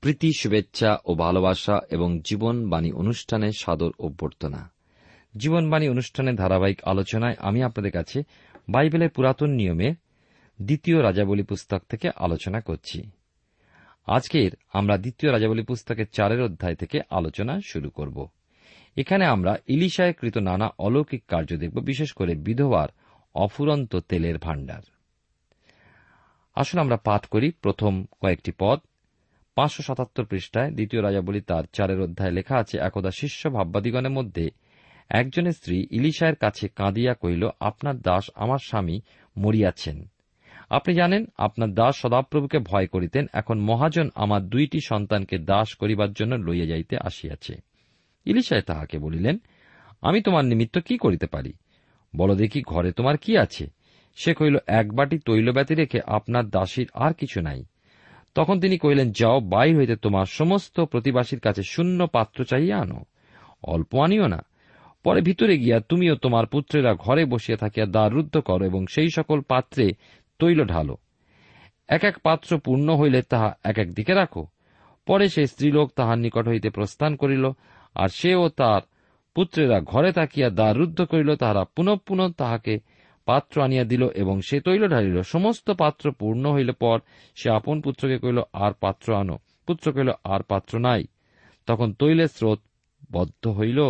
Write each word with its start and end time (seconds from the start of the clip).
প্রীতি, 0.00 0.32
শুভেচ্ছা 0.32 0.98
ও 1.04 1.14
ভালোবাসা 1.14 1.80
এবং 1.90 2.20
জীবনবাণী 2.20 2.92
অনুষ্ঠানে 2.92 3.52
সাদর 3.52 3.90
অভ্যর্থনা। 3.98 4.70
জীবনবাণী 5.36 5.88
অনুষ্ঠানের 5.88 6.34
ধারাবাহিক 6.34 6.82
আলোচনায় 6.84 7.34
আমি 7.38 7.62
আপনাদের 7.62 7.92
কাছে 7.92 8.22
বাইবেলের 8.68 9.10
পুরাতন 9.10 9.50
নিয়মে 9.50 9.94
দ্বিতীয় 10.62 11.02
রাজাবলী 11.02 11.42
পুস্তক 11.42 11.82
থেকে 11.88 12.10
আলোচনা 12.16 12.60
করছি। 12.60 13.10
আজকের 14.06 14.50
আমরা 14.72 14.98
দ্বিতীয় 14.98 15.32
রাজাবলী 15.32 15.62
পুস্তকের 15.62 16.06
চারের 16.12 16.42
অধ্যায় 16.42 16.74
থেকে 16.74 17.00
আলোচনা 17.10 17.60
শুরু 17.66 17.90
করব। 17.90 18.28
এখানে 18.96 19.24
আমরা 19.24 19.56
ইলিশায় 19.66 20.12
কৃত 20.12 20.38
নানা 20.38 20.70
অলৌকিক 20.78 21.24
কার্য 21.28 21.56
দেখব, 21.56 21.80
বিশেষ 21.80 22.12
করে 22.12 22.34
বিধবার 22.34 22.88
অফুরন্ত 23.34 23.96
তেলের 23.96 24.38
ভাণ্ডার। 24.38 24.82
আসুন 26.54 26.80
আমরা 26.80 26.96
পাঠ 26.96 27.26
করি 27.26 27.50
প্রথম 27.50 28.04
কয়েকটি 28.20 28.52
পদ। 28.58 28.78
পাঁচশো 29.58 29.82
সাতাত্তর 29.82 30.24
পৃষ্ঠায় 30.24 30.70
দ্বিতীয় 30.70 31.02
রাজাবলী 31.02 31.40
তার 31.40 31.64
চারের 31.72 32.00
অধ্যায় 32.00 32.30
লেখা 32.30 32.56
আছে, 32.56 32.78
একদা 32.78 33.10
শিষ্য 33.10 33.50
ভাববাদিগণের 33.50 34.10
মধ্যে 34.10 34.50
একজনের 35.10 35.52
স্ত্রী 35.52 35.86
ইলিশায়ের 35.90 36.34
কাছে 36.34 36.68
কাঁদিয়া 36.68 37.14
কহিল, 37.14 37.48
আপনার 37.60 38.00
দাস 38.00 38.30
আমার 38.34 38.58
স্বামী 38.58 39.00
মরিয়াছেন। 39.36 40.08
আপনি 40.70 40.94
জানেন, 40.94 41.26
আপনার 41.38 41.70
দাস 41.74 41.96
সদাপ্রভুকে 41.96 42.58
ভয় 42.58 42.86
করিতেন, 42.86 43.26
এখন 43.32 43.58
মহাজন 43.58 44.10
আমার 44.14 44.42
দুইটি 44.42 44.78
সন্তানকে 44.80 45.38
দাস 45.38 45.74
করিবার 45.74 46.12
জন্য 46.12 46.34
লইয়া 46.34 46.66
যাইতে 46.66 46.96
আসিয়াছে। 46.98 47.54
ইলিশায় 48.26 48.62
তাহাকে 48.62 48.98
বলিলেন, 48.98 49.38
আমি 50.02 50.20
তোমার 50.20 50.44
নিমিত্ত 50.44 50.78
কি 50.78 50.98
করিতে 50.98 51.26
পারি? 51.26 51.52
বল 52.16 52.34
দেখি 52.34 52.62
ঘরে 52.66 52.92
তোমার 52.92 53.16
কি 53.16 53.38
আছে? 53.38 53.70
সে 54.14 54.34
কহিল, 54.34 54.56
এক 54.66 54.92
বাটি 54.92 55.18
তৈল 55.18 55.52
ব্যতি 55.52 55.74
রেখে 55.74 56.00
আপনার 56.06 56.48
দাসীর 56.48 56.88
আর 56.94 57.12
কিছু 57.12 57.40
নাই। 57.40 57.64
তখন 58.38 58.60
তিনি 58.60 58.78
কহিলেন, 58.78 59.08
যাও 59.12 59.40
বাইর 59.40 59.76
হইতে 59.76 59.96
তোমার 59.96 60.26
সমস্ত 60.26 60.80
প্রতিবাসীর 60.80 61.40
কাছে 61.40 61.62
শূন্য 61.62 62.06
পাত্র 62.06 62.44
চাইয়া 62.44 62.76
আনো, 62.78 63.00
অল্প 63.62 63.94
আনিও 64.04 64.26
না। 64.26 64.40
পরে 65.04 65.20
ভিতরে 65.20 65.58
গিয়া 65.58 65.80
তুমিও 65.80 66.14
তোমার 66.14 66.46
পুত্রেরা 66.46 66.94
ঘরে 66.94 67.24
বসিয়া 67.24 67.58
থাকিয়া 67.58 67.86
দ্বার 67.86 68.12
রুদ্ধ 68.12 68.34
করো 68.38 68.64
এবং 68.64 68.86
সেই 68.86 69.10
সকল 69.10 69.40
পাত্রে 69.40 69.86
তৈল 70.38 70.64
ঢালো। 70.64 70.96
এক 71.88 72.04
এক 72.04 72.16
পাত্র 72.18 72.58
পূর্ণ 72.58 72.96
হইলে 72.96 73.22
তাহা 73.22 73.50
এক 73.64 73.78
এক 73.78 73.94
দিকে 73.94 74.14
রাখো। 74.14 74.46
পরে 75.06 75.28
সে 75.28 75.46
স্ত্রীলোক 75.46 75.92
তাহার 75.96 76.18
নিকট 76.18 76.48
হইতে 76.48 76.70
প্রস্থান 76.70 77.16
করিল, 77.16 77.44
আর 77.94 78.08
সেও 78.08 78.48
তার 78.48 78.80
পুত্রেরা 79.34 79.80
ঘরে 79.80 80.12
থাকিয়া 80.12 80.50
দ্বার 80.50 80.76
রুদ্ধ 80.76 80.98
করিল, 81.02 81.36
তাহারা 81.36 81.64
পুনঃ 81.64 81.96
পুনঃ 82.06 82.32
তাহাকে 82.32 82.74
পাত্র 83.28 83.62
আনিয়া 83.62 83.84
দিল 83.84 84.08
এবং 84.08 84.40
সে 84.40 84.60
তৈল 84.60 84.88
ঢালিল। 84.88 85.22
সমস্ত 85.22 85.70
পাত্র 85.70 86.12
পূর্ণ 86.12 86.52
হইল 86.52 86.72
পর 86.72 86.98
সে 87.34 87.50
আপন 87.50 87.80
পুত্রকে 87.80 88.18
কহিল, 88.18 88.38
আর 88.52 88.72
পাত্র 88.80 89.14
আনো। 89.14 89.38
পুত্র 89.66 89.92
কহিল, 89.92 90.10
আর 90.24 90.42
পাত্র 90.42 90.78
নাই। 90.78 91.04
তখন 91.66 91.92
তৈলের 91.92 92.26
স্রোত 92.26 92.60
বদ্ধ 93.12 93.48
হইল। 93.48 93.80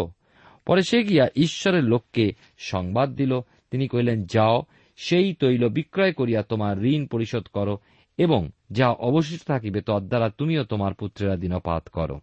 পরে 0.67 0.83
সে 0.83 1.03
গিয়া 1.03 1.29
ঈশ্বরের 1.37 1.85
লোককে 1.85 2.33
সংবাদ 2.59 3.11
দিল। 3.11 3.41
তিনি 3.71 3.89
কহিলেন, 3.89 4.25
যাও, 4.25 4.63
সেই 4.97 5.35
তৈল 5.35 5.69
বিক্রয় 5.69 6.13
করিয়া 6.13 6.43
তোমার 6.43 6.83
ঋণ 6.83 7.07
পরিশোধ 7.07 7.47
করো 7.47 7.79
এবং 8.17 8.51
যা 8.73 8.89
অবশিষ্ট 8.89 9.47
থাকিবে 9.47 9.81
তদ্বারা 9.81 10.31
তুমিও 10.31 10.65
তোমার 10.65 10.95
পুত্রেরা 10.95 11.37
দিনপাত 11.37 11.89
করো। 11.89 12.21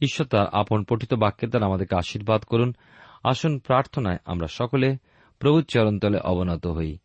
ঈশ্বর 0.00 0.26
তার 0.26 0.46
আপন 0.52 0.84
পঠিত 0.84 1.14
বাক্যের 1.14 1.50
দ্বারা 1.50 1.66
আমাদেরকে 1.66 1.96
আশীর্বাদ 1.96 2.42
করুন। 2.42 2.74
আসুন 3.24 3.58
প্রার্থনায় 3.58 4.18
আমরা 4.24 4.46
সকলে 4.46 4.96
প্রভুর 5.38 5.64
চরণতলে 5.64 6.18
অবনত 6.18 6.66
হই। 6.66 6.98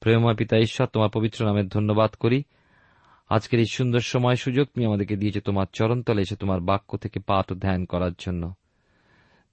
প্রেমময় 0.00 0.34
পিতা 0.34 0.58
ঈশ্বর, 0.58 0.86
তোমার 0.86 1.08
পবিত্র 1.14 1.46
নামের 1.46 1.68
ধন্যবাদ 1.68 2.10
করি। 2.10 2.42
আজকের 3.28 3.60
এই 3.60 3.66
সুন্দর 3.66 4.00
সময় 4.00 4.36
সুযোগ 4.36 4.66
তুমি 4.66 4.86
আমাদেরকে 4.86 5.16
দিয়েছে 5.16 5.40
তোমার 5.40 5.66
চরণতলে 5.72 6.22
এসে 6.22 6.36
তোমার 6.36 6.60
বাক্য 6.60 6.98
থেকে 6.98 7.20
পাঠ 7.20 7.52
ও 7.52 7.54
ধ্যান 7.54 7.84
করার 7.84 8.10
জন্য। 8.18 8.54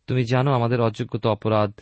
তুমি 0.08 0.24
জানো 0.24 0.52
আমাদের 0.52 0.82
অযোগ্যতা 0.82 1.30
অপরাধ। 1.30 1.74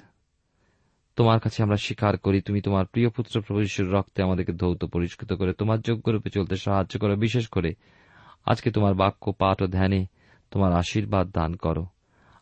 তোমার 1.15 1.39
কাছে 1.39 1.63
আমরা 1.63 1.75
স্বীকার 1.75 2.17
করি, 2.17 2.41
তুমি 2.41 2.61
তোমার 2.61 2.85
প্রিয় 2.85 3.09
পুত্র 3.09 3.41
প্রভু 3.41 3.63
রক্তে 3.79 4.23
আমাদেরকে 4.23 4.53
ধৌত, 4.53 4.85
পরিষ্কৃত 4.85 5.33
করে 5.33 5.53
তোমার 5.53 5.81
যোগ্যরূপে 5.81 6.29
চলতে 6.29 6.55
সাহায্য 6.55 6.99
করো, 6.99 7.15
বিশেষ 7.15 7.47
করে 7.47 7.75
আজকে 8.45 8.71
তোমার 8.71 8.93
বাক্য, 8.93 9.31
পাঠ 9.31 9.61
ও 9.61 9.67
ধ্যানে 9.67 10.05
তোমার 10.51 10.73
আশীর্বাদ 10.73 11.31
দান 11.31 11.55
করো। 11.55 11.85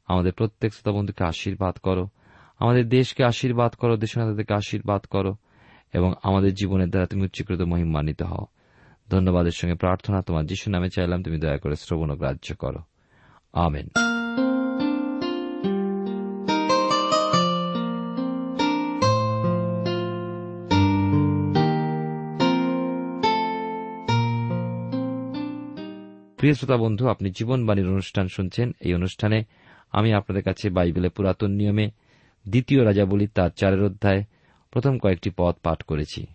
আমাদের 0.07 0.34
প্রত্যেক 0.34 0.74
শ্রোতা 0.74 0.97
বন্ধুকে 0.97 1.24
আশীর্বাদ 1.24 1.78
করো। 1.78 2.07
আমাদের 2.63 2.90
দেশকে 2.90 3.24
আশীর্বাদ 3.24 3.74
করো, 3.74 3.97
দেশনাথদেরকে 3.97 4.53
আশীর্বাদ 4.53 5.06
করো, 5.06 5.35
এবং 5.94 6.13
আমাদের 6.24 6.53
জীবনের 6.53 6.90
দ্বারা 6.90 7.06
তুমি 7.06 7.24
উচ্চীকৃত 7.24 7.62
মহিমান্বিত 7.62 8.24
হও। 8.24 8.46
ধন্যবাদের 9.09 9.51
সঙ্গে 9.51 9.75
প্রার্থনা 9.75 10.22
তোমার 10.22 10.46
যিশু 10.46 10.72
নামে 10.72 10.90
চাইলাম, 10.90 11.24
তুমি 11.24 11.38
দয়া 11.40 11.57
করে 11.57 11.75
শ্রবণ 11.75 12.16
গ্রাহ্য 12.16 12.56
করো। 12.56 12.79
আমেন। 13.53 13.88
প্রিয় 26.38 26.53
শ্রোতা 26.53 26.78
বন্ধু, 26.78 27.07
আপনি 27.07 27.30
জীবনবাণীর 27.30 27.88
অনুষ্ঠান 27.88 28.28
শুনছেন। 28.28 28.72
এই 28.80 28.94
অনুষ্ঠানে 28.94 29.44
আমি 29.91 30.13
আপনাদের 30.13 30.44
কাছে 30.44 30.69
বাইবেলের 30.69 31.12
পুরাতন 31.12 31.51
নিয়মে 31.51 31.91
দ্বিতীয় 32.48 32.86
রাজাবলী 32.86 33.28
তার 33.28 33.50
চারের 33.50 33.84
অধ্যায়, 33.84 34.24
প্রথম 34.72 34.98
কয়েকটি 34.98 35.30
পদ 35.38 35.56
পাঠ 35.64 35.84
করেছি। 35.84 36.26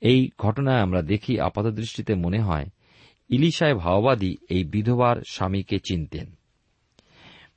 এই 0.00 0.30
ঘটনায় 0.38 0.80
আমরা 0.80 1.02
দেখি 1.02 1.40
আপাত 1.40 1.66
দৃষ্টিতে 1.66 2.14
মনে 2.14 2.40
হয় 2.40 2.66
ইলিশায় 3.28 3.74
ভাওবাদী 3.74 4.36
এই 4.50 4.64
বিধবার 4.64 5.16
স্বামীকে 5.30 5.78
চিনতেন। 5.78 6.26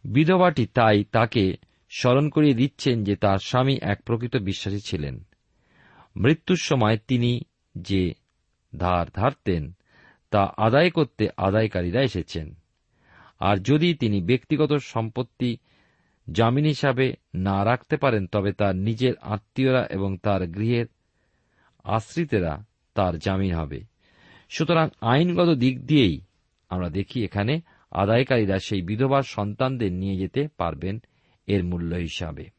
বিধবাটি 0.03 0.65
তাই 0.65 1.03
তাকে 1.03 1.57
স্মরণ 1.89 2.29
করিয়ে 2.29 2.53
দিচ্ছেন 2.53 3.03
যে 3.03 3.15
তার 3.15 3.37
স্বামী 3.37 3.77
এক 3.81 4.03
প্রকৃত 4.03 4.37
বিশ্বাসী 4.37 4.79
ছিলেন। 4.79 5.23
মৃত্যুর 6.15 6.57
সময় 6.57 6.97
তিনি 7.07 7.41
যে 7.77 8.13
ধার 8.77 9.05
ধারতেন, 9.13 9.71
তা 10.29 10.53
আদায় 10.57 10.89
করতে 10.89 11.27
আদায়কারীরা 11.37 12.01
এসেছেন। 12.01 12.55
আর 13.39 13.57
যদি 13.57 13.93
তিনি 13.93 14.21
ব্যক্তিগত 14.21 14.73
সম্পত্তি 14.73 15.57
জামিন 16.31 16.65
হিসাবে 16.65 17.13
না 17.35 17.65
রাখতে 17.65 17.97
পারেন, 17.97 18.27
তবে 18.27 18.51
তার 18.51 18.75
নিজের 18.75 19.13
আত্মীয়রা 19.21 19.85
এবং 19.85 20.17
তার 20.17 20.47
গৃহের 20.47 20.85
আশ্রিতেরা 21.83 22.65
তার 22.93 23.17
জামিন 23.17 23.55
হবে। 23.55 23.81
সুতরাং 24.49 24.89
আইনগত 25.01 25.49
দিক 25.55 25.85
দিয়েই 25.85 26.21
আমরা 26.69 26.89
দেখি 26.89 27.23
এখানে 27.23 27.61
আদায়কারীরা 27.91 28.59
সেই 28.59 28.81
বিধবার 28.81 29.23
সন্তানদের 29.23 29.91
নিয়ে 29.91 30.17
যেতে 30.17 30.47
পারবেন 30.57 30.99
এর 31.47 31.63
মূল্য 31.63 31.95
হিসাবে। 31.95 32.49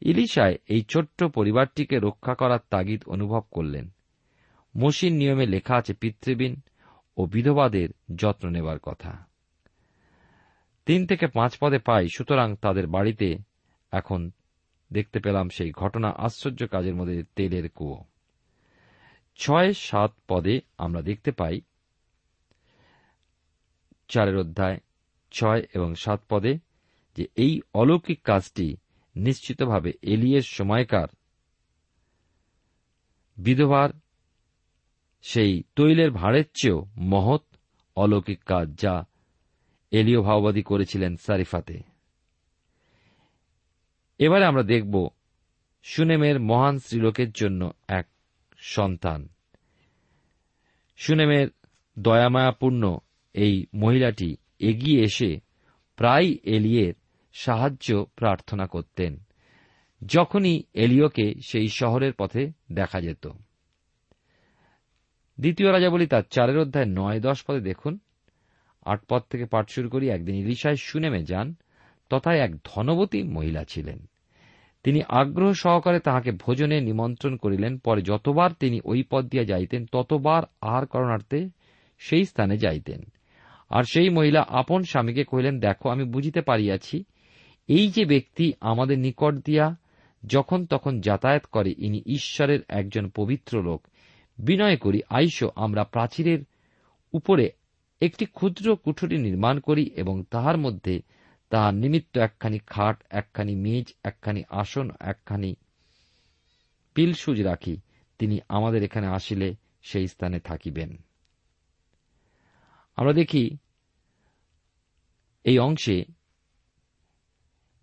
ইলিশায় 0.00 0.58
এই 0.68 0.82
ছোট্ট 0.82 1.24
পরিবারটিকে 1.24 1.98
রক্ষা 1.98 2.34
করার 2.34 2.58
তাগিদ 2.70 3.04
অনুভব 3.06 3.42
করলেন। 3.50 3.90
মসির 4.76 5.12
নিয়মে 5.12 5.46
লেখা 5.46 5.76
আছে, 5.76 5.94
পিতৃবিন 5.94 6.60
ও 7.16 7.26
বিধবাদের 7.26 7.88
যত্ন 8.16 8.48
নেবার 8.48 8.78
কথা। 8.78 9.29
তিন 10.86 11.06
থেকে 11.06 11.26
পাঁচ 11.26 11.56
পদে 11.60 11.78
পাই, 11.78 12.08
সুতরাং 12.08 12.56
তাদের 12.56 12.86
বাড়িতে 12.86 13.38
এখন 13.92 14.30
দেখতে 14.92 15.18
পেলাম 15.20 15.48
সেই 15.48 15.70
ঘটনা 15.70 16.08
আশ্চর্য 16.16 16.66
কাজের 16.66 16.94
মধ্যে 16.94 17.22
তেলের 17.36 17.70
কুয়ো। 17.70 18.04
ছয়, 19.36 19.72
সাত 19.72 20.12
পদে 20.28 20.60
আমরা 20.78 21.02
দেখতে 21.02 21.30
পাই, 21.30 21.60
চারের 24.08 24.36
অধ্যায়, 24.36 24.78
ছয় 25.30 25.62
এবং 25.74 25.94
সাত 25.94 26.20
পদে, 26.28 26.58
যে 27.16 27.26
এই 27.36 27.60
অলৌকিক 27.74 28.22
কাজটি 28.22 28.76
নিশ্চিতভাবে 29.16 29.92
এলিয়ের 30.02 30.42
সময়কার 30.42 31.08
বিধবার 33.36 33.90
সেই 35.22 35.62
তৈলের 35.76 36.10
ভাঁড়ের 36.10 36.44
চেয়েও 36.54 36.86
মহৎ 36.96 37.44
অলৌকিক 37.96 38.44
কাজ, 38.44 38.66
যা 38.80 39.04
এলিও 39.90 40.22
ভাওবাদী 40.22 40.62
করেছিলেন 40.62 41.16
সারিফাতে। 41.16 41.80
এবারে 44.18 44.44
আমরা 44.44 44.62
দেখব 44.62 45.08
সুনেমের 45.82 46.40
মহান 46.40 46.78
স্ত্রীলোকের 46.78 47.30
জন্য 47.30 47.72
এক 47.88 48.06
সন্তান। 48.58 49.28
সুনেমের 50.96 51.48
দয়ামায়াপূর্ণ 51.98 52.98
এই 53.34 53.66
মহিলাটি 53.74 54.36
এগিয়ে 54.58 55.02
এসে 55.02 55.40
প্রায় 55.96 56.28
এলিয়ের 56.42 56.94
সাহায্য 57.32 58.06
প্রার্থনা 58.16 58.66
করতেন, 58.66 59.24
যখনই 60.06 60.62
এলিওকে 60.74 61.34
সেই 61.48 61.68
শহরের 61.68 62.12
পথে 62.18 62.52
দেখা 62.72 63.00
যেত। 63.00 63.28
দ্বিতীয় 65.38 65.72
রাজা 65.72 65.90
বলি 65.90 66.06
তার 66.06 66.22
চারের 66.30 66.58
অধ্যায় 66.58 66.86
নয় 66.88 67.20
দশ 67.20 67.44
পদে 67.44 67.60
দেখুন। 67.60 67.98
আট 68.82 69.00
পদ 69.08 69.22
থেকে 69.30 69.44
পাঠ 69.44 69.70
শুরু 69.70 69.88
করি, 69.88 70.08
একদিন 70.08 70.34
ইলিশায় 70.34 70.76
সুনেমে 70.76 71.22
যান, 71.22 71.54
তথায় 72.10 72.38
এক 72.38 72.56
ধনবতী 72.56 73.22
মহিলা 73.22 73.64
ছিলেন। 73.64 74.06
তিনি 74.82 75.00
আগ্রহ 75.08 75.52
সহকারে 75.52 76.00
তাহাকে 76.00 76.30
ভোজনে 76.32 76.80
নিমন্ত্রণ 76.80 77.36
করিলেন, 77.36 77.78
পরে 77.78 78.02
যতবার 78.02 78.50
তিনি 78.60 78.80
ওই 78.84 79.04
পদ 79.10 79.28
দিয়া 79.28 79.44
যাইতেন, 79.44 79.86
ততবার 79.86 80.42
আহার 80.60 80.86
করণার্থে 80.86 81.48
সেই 81.98 82.24
স্থানে 82.24 82.56
যাইতেন। 82.56 83.02
আর 83.70 83.82
সেই 83.82 84.08
মহিলা 84.08 84.44
আপন 84.48 84.82
স্বামীকে 84.82 85.24
কহিলেন, 85.24 85.60
দেখো, 85.60 85.88
আমি 85.88 86.04
বুঝিতে 86.04 86.40
পারিয়াছি, 86.40 87.04
এই 87.68 87.88
যে 87.88 88.04
ব্যক্তি 88.04 88.52
আমাদের 88.60 88.98
নিকট 88.98 89.34
দিয়া 89.34 89.76
যখন 90.26 90.66
তখন 90.66 91.00
যাতায়াত 91.00 91.46
করে, 91.46 91.74
ইনি 91.78 92.02
ঈশ্বরের 92.06 92.60
একজন 92.68 93.08
পবিত্র 93.08 93.62
লোক। 93.62 93.86
বিনয় 94.38 94.76
করি, 94.76 95.00
আইসো, 95.10 95.50
আমরা 95.56 95.84
প্রাচীরের 95.84 96.38
উপরে 97.12 97.50
একটি 98.00 98.26
ক্ষুদ্র 98.26 98.76
কুঠুরি 98.76 99.18
নির্মাণ 99.18 99.60
করি 99.60 99.82
এবং 99.82 100.24
তাহার 100.30 100.58
মধ্যে 100.58 101.02
তাহার 101.50 101.74
নিমিত্ত 101.74 102.18
একখানি 102.18 102.58
খাট, 102.58 103.02
একখানি 103.10 103.54
মেজ, 103.54 103.94
একখানি 104.04 104.42
আসন, 104.48 104.90
একখানি 105.00 105.56
পিলসুজ 106.94 107.42
রাখি। 107.42 107.76
তিনি 108.18 108.38
আমাদের 108.48 108.82
এখানে 108.82 109.06
আসিলে 109.06 109.54
সেই 109.82 110.08
স্থানে 110.08 110.40
থাকিবেন। 110.40 110.96
আমরা 112.96 113.12
দেখি 113.12 113.56
এই 115.44 115.58
অংশে 115.58 116.04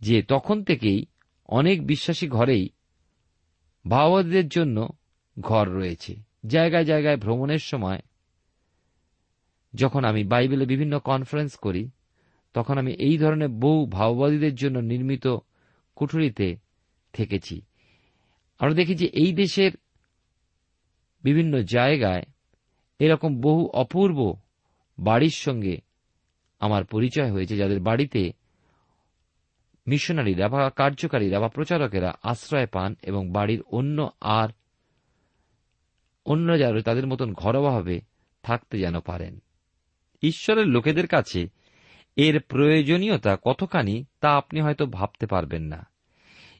যে 0.02 0.24
তখন 0.24 0.64
থেকেই 0.64 1.06
অনেক 1.48 1.88
বিশ্বাসী 1.88 2.28
ঘরেই 2.28 2.70
ভাওবাদীদের 3.90 4.48
জন্য 4.48 4.90
ঘর 5.40 5.70
রয়েছে। 5.70 6.16
জায়গায় 6.46 6.86
জায়গায় 6.86 7.18
ভ্রমণের 7.18 7.60
সময় 7.60 8.00
যখন 9.76 10.04
আমি 10.04 10.24
বাইবেলে 10.24 10.66
বিভিন্ন 10.66 11.00
কনফারেন্স 11.00 11.56
করি, 11.56 11.90
তখন 12.54 12.78
আমি 12.78 12.94
এই 12.94 13.18
ধরনের 13.18 13.50
বহু 13.50 13.86
ভাওবাদীদের 13.86 14.56
জন্য 14.56 14.80
নির্মিত 14.80 15.38
কুঠুরিতে 15.96 16.58
থেকেছি। 17.14 17.62
আমরা 18.60 18.74
দেখি 18.74 18.96
যে 18.96 19.06
এই 19.06 19.34
দেশের 19.34 19.72
বিভিন্ন 21.24 21.62
জায়গায় 21.62 22.24
এরকম 23.00 23.42
বহু 23.42 23.66
অপূর্ব 23.66 24.34
বাড়ির 25.00 25.36
সঙ্গে 25.36 25.78
আমার 26.60 26.86
পরিচয় 26.86 27.32
হয়েছে, 27.32 27.58
যাদের 27.58 27.80
বাড়িতে 27.80 28.34
মিশনারিরা 29.88 30.50
বা 30.50 30.70
কার্যকারীরা 30.70 31.40
বা 31.40 31.48
প্রচারকেরা 31.48 32.14
আশ্রয় 32.24 32.68
পান 32.68 32.96
এবং 33.02 33.32
বাড়ির 33.32 33.62
অন্য 33.62 34.10
আর 34.22 34.50
অন্য 36.26 36.60
যারা 36.60 36.82
তাদের 36.82 37.08
মতন 37.08 37.34
ঘরোয়াভাবে 37.34 38.02
থাকতে 38.44 38.80
যেন 38.80 39.00
পারেন। 39.00 39.42
ঈশ্বরের 40.22 40.68
লোকেদের 40.68 41.08
কাছে 41.08 41.48
এর 42.16 42.40
প্রয়োজনীয়তা 42.40 43.38
কতখানি 43.44 44.06
তা 44.22 44.30
আপনি 44.30 44.62
হয়তো 44.62 44.86
ভাবতে 44.86 45.28
পারবেন 45.28 45.64
না। 45.64 45.88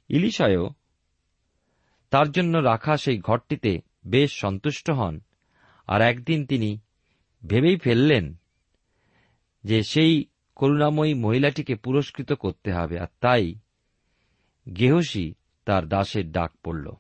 ইলিশায়ও 0.10 0.70
তার 2.10 2.32
জন্য 2.32 2.58
রাখা 2.58 2.98
সেই 2.98 3.18
ঘরটিতে 3.18 3.80
বেশ 4.06 4.32
সন্তুষ্ট 4.32 4.92
হন 4.92 5.20
আর 5.88 6.02
একদিন 6.02 6.46
তিনি 6.46 6.80
ভেবেই 7.48 7.78
ফেললেন 7.78 8.36
যে 9.64 9.84
সেই 9.84 10.26
করুণাময়ী 10.56 11.14
মহিলাটিকে 11.14 11.76
পুরস্কৃত 11.76 12.34
করতে 12.34 12.72
হবে 12.72 13.00
আর 13.00 13.08
তাই 13.20 13.56
গেহসি 14.80 15.34
তার 15.66 15.88
দাসের 15.88 16.32
ডাক 16.32 16.52
পড়ল। 16.64 16.92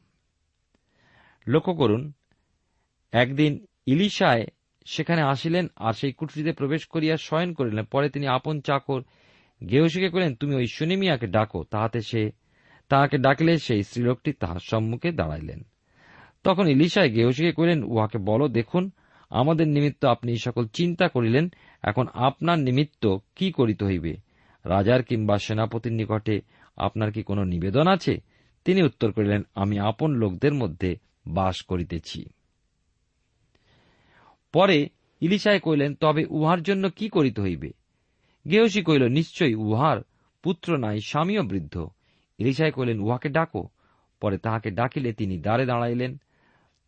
লক্ষ্য 1.47 1.73
করুন, 1.73 2.13
একদিন 3.11 3.65
ইলিশায় 3.85 4.45
সেখানে 4.87 5.21
আসিলেন 5.21 5.67
আর 5.75 5.93
সেই 5.93 6.11
কুঠরিতে 6.11 6.51
প্রবেশ 6.51 6.85
করিয়া 6.85 7.17
শয়ন 7.17 7.53
করিলেন। 7.53 7.85
পরে 7.85 8.09
তিনি 8.09 8.27
আপন 8.27 8.61
চাকর 8.61 9.01
গেহসিকে 9.69 10.09
কহিলেন, 10.09 10.35
তুমি 10.35 10.55
ওই 10.55 10.67
সুনিমিয়াকে 10.67 11.27
ডাকো, 11.27 11.63
তাহাতে 11.63 12.01
সে, 12.01 12.31
তাহাকে 12.89 13.17
ডাকলে 13.17 13.57
সেই 13.57 13.83
স্ত্রীলোকটি 13.83 14.33
তাহার 14.33 14.59
সম্মুখে 14.59 15.11
দাঁড়াইলেন। 15.11 15.63
তখন 16.43 16.67
ইলিশায় 16.67 17.11
গেহসিকে 17.11 17.51
কহিলেন, 17.51 17.83
উহাকে 17.83 18.17
বলো, 18.17 18.47
দেখুন, 18.47 18.91
আমাদের 19.29 19.67
নিমিত্ত 19.67 20.05
আপনি 20.05 20.37
সকল 20.37 20.67
চিন্তা 20.67 21.07
করিলেন, 21.07 21.49
এখন 21.83 22.05
আপনার 22.13 22.59
নিমিত্ত 22.59 23.17
কি 23.35 23.51
করিতে 23.51 23.85
হইবে? 23.85 24.17
রাজার 24.65 25.03
কিংবা 25.03 25.37
সেনাপতির 25.37 25.93
নিকটে 25.93 26.41
আপনার 26.77 27.11
কি 27.11 27.23
কোনো 27.23 27.43
নিবেদন 27.43 27.87
আছে? 27.87 28.17
তিনি 28.65 28.83
উত্তর 28.83 29.11
করিলেন, 29.11 29.41
আমি 29.55 29.79
আপন 29.79 30.11
লোকদের 30.11 30.53
মধ্যে 30.53 30.97
বাস 31.27 31.61
করিতেছি। 31.61 32.25
পরে 34.57 34.89
ইলিশায় 35.21 35.59
কহিলেন, 35.59 35.95
তবে 35.95 36.25
উহার 36.25 36.63
জন্য 36.63 36.89
কি 36.89 37.09
করিতে 37.09 37.41
হইবে? 37.41 37.71
গেহসী 38.51 38.81
কহিল, 38.81 39.07
নিশ্চয়ই 39.07 39.55
উহার 39.55 39.97
পুত্র 40.43 40.77
নাই, 40.77 40.99
স্বামীও 41.01 41.43
বৃদ্ধ। 41.43 41.87
ইলিশায় 42.37 42.71
কহিলেন, 42.71 42.99
উহাকে 42.99 43.29
ডাকো। 43.29 43.69
পরে 44.21 44.37
তাহাকে 44.37 44.71
ডাকিলে 44.71 45.13
তিনি 45.13 45.37
দ্বারে 45.37 45.65
দাঁড়াইলেন। 45.65 46.17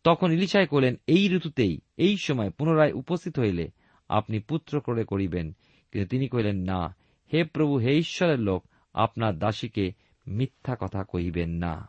তখন 0.04 0.32
ইলিশায় 0.32 0.66
কহিলেন, 0.66 0.96
এই 1.06 1.34
ঋতুতেই, 1.36 1.80
এই 1.96 2.16
সময় 2.16 2.50
পুনরায় 2.50 2.92
উপস্থিত 2.92 3.38
হইলে 3.38 3.70
আপনি 4.08 4.38
পুত্র 4.38 4.80
করে 4.80 5.04
করিবেন। 5.04 5.56
কিন্তু 5.92 6.08
তিনি 6.08 6.28
কহিলেন, 6.28 6.56
না, 6.56 6.96
হে 7.32 7.44
প্রভু, 7.44 7.78
হে 7.78 7.98
ঈশ্বরের 7.98 8.38
লোক, 8.38 8.64
আপনার 8.94 9.38
দাসীকে 9.38 9.92
মিথ্যা 10.26 10.76
কথা 10.80 11.04
কহিবেন 11.04 11.50
না। 11.50 11.88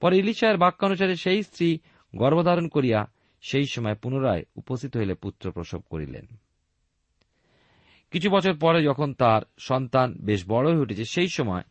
পরে 0.00 0.18
ইলিশায়ের 0.18 0.56
বাক্যানুসারে 0.56 1.16
সেই 1.16 1.42
স্ত্রী 1.42 1.78
গর্ভধারণ 2.16 2.68
করিয়া 2.68 3.13
সেই 3.50 3.66
সময় 3.66 3.94
পুনরায় 3.94 4.42
উপস্থিত 4.56 4.96
হইলে 4.96 5.14
পুত্র 5.14 5.52
প্রসব 5.52 5.80
করিলেন। 5.80 6.26
কিছু 8.10 8.30
বছর 8.30 8.54
পরে 8.54 8.82
যখন 8.82 9.14
তার 9.14 9.42
সন্তান 9.58 10.14
বেশ 10.14 10.44
বড় 10.48 10.70
হয়ে 10.70 10.80
উঠেছে, 10.80 11.04
সেই 11.04 11.28
সময় 11.28 11.62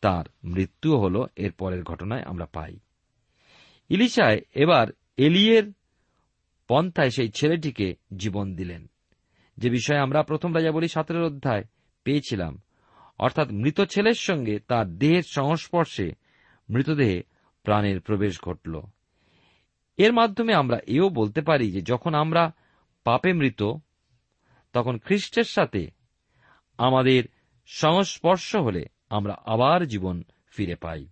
তার 0.00 0.24
মৃত্যুও 0.44 1.00
হল। 1.00 1.26
এর 1.36 1.52
পরের 1.52 1.82
ঘটনায় 1.82 2.22
আমরা 2.22 2.46
পাই। 2.46 2.78
ইলিশায় 3.88 4.38
এবার 4.54 4.86
এলিয়ের 5.16 5.64
পন্থায় 6.68 7.10
সেই 7.10 7.28
ছেলেটিকে 7.28 7.94
জীবন 8.16 8.54
দিলেন। 8.54 8.86
যে 9.58 9.70
বিষয়ে 9.70 9.98
আমরা 9.98 10.22
প্রথম 10.22 10.54
রাজা 10.54 10.72
বলি 10.72 10.88
সতেরোর 10.88 11.24
অধ্যায় 11.24 11.64
পেয়েছিলাম। 12.04 12.62
অর্থাৎ 13.18 13.48
মৃত 13.50 13.80
ছেলের 13.80 14.14
সঙ্গে 14.14 14.58
তার 14.58 14.98
দেহের 14.98 15.22
সংস্পর্শে 15.22 16.12
মৃতদেহে 16.70 17.22
প্রাণের 17.62 18.00
প্রবেশ 18.00 18.40
ঘটল। 18.40 18.80
এর 20.00 20.12
মাধ্যমে 20.12 20.54
আমরা 20.54 20.78
এও 20.86 21.08
বলতে 21.08 21.40
পারি 21.40 21.72
যে 21.72 21.80
যখন 21.80 22.14
আমরা 22.14 22.52
পাপে 23.04 23.32
মৃত, 23.32 23.62
তখন 24.72 24.98
খ্রিস্টের 24.98 25.44
সাথে 25.44 25.90
আমাদের 26.78 27.24
সংস্পর্শ 27.66 28.56
হলে 28.56 28.84
আমরা 29.10 29.36
আবার 29.46 29.86
জীবন 29.86 30.22
ফিরে 30.50 30.74
পাই। 30.74 31.06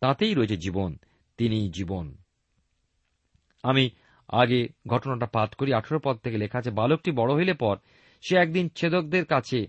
তাতেই 0.00 0.34
রয়েছে 0.34 0.56
জীবন, 0.56 0.98
তিনিই 1.36 1.70
জীবন। 1.70 2.16
আমি 3.62 3.90
আগে 4.28 4.68
ঘটনাটা 4.88 5.26
পাঠ 5.26 5.54
করি, 5.54 5.72
আঠেরো 5.72 6.00
পদ 6.04 6.16
থেকে 6.16 6.38
লেখা 6.38 6.58
আছে, 6.58 6.70
বালকটি 6.70 7.10
বড় 7.10 7.34
হইলে 7.34 7.54
পর 7.54 7.76
সে 8.22 8.36
একদিন 8.36 8.68
ছেদকদের 8.68 9.24
কাছে 9.24 9.66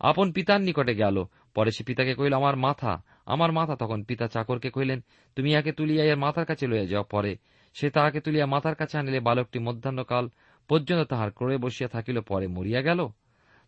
আপন 0.00 0.32
পিতার 0.32 0.60
নিকটে 0.60 0.94
গেল। 0.94 1.24
পরে 1.54 1.70
সে 1.70 1.84
পিতাকে 1.84 2.14
কহিল, 2.14 2.32
আমার 2.32 2.56
মাথা 2.56 3.02
আমার 3.26 3.52
মাথা। 3.52 3.76
তখন 3.76 4.04
পিতা 4.04 4.28
চাকরকে 4.28 4.70
কহিলেন, 4.70 5.00
তুমি 5.36 5.50
ইয়াকে 5.50 5.72
তুলিয়া 5.72 6.04
এর 6.04 6.16
মাথার 6.16 6.44
কাছে 6.44 6.66
লইয়া 6.66 6.86
যাও। 6.86 7.02
পরে 7.02 7.36
সে 7.72 7.90
তাহাকে 7.90 8.20
তুলিয়া 8.20 8.46
মাথার 8.46 8.74
কাছে 8.74 8.98
আনিলে 8.98 9.20
বালকটি 9.20 9.58
মধ্যাহ্নকাল 9.58 10.28
পর্যন্ত 10.68 11.08
তাহার 11.08 11.30
ক্রয়ে 11.30 11.58
বসিয়া 11.58 11.88
থাকিল, 11.88 12.20
পরে 12.20 12.46
মরিয়া 12.46 12.82
গেল। 12.82 13.08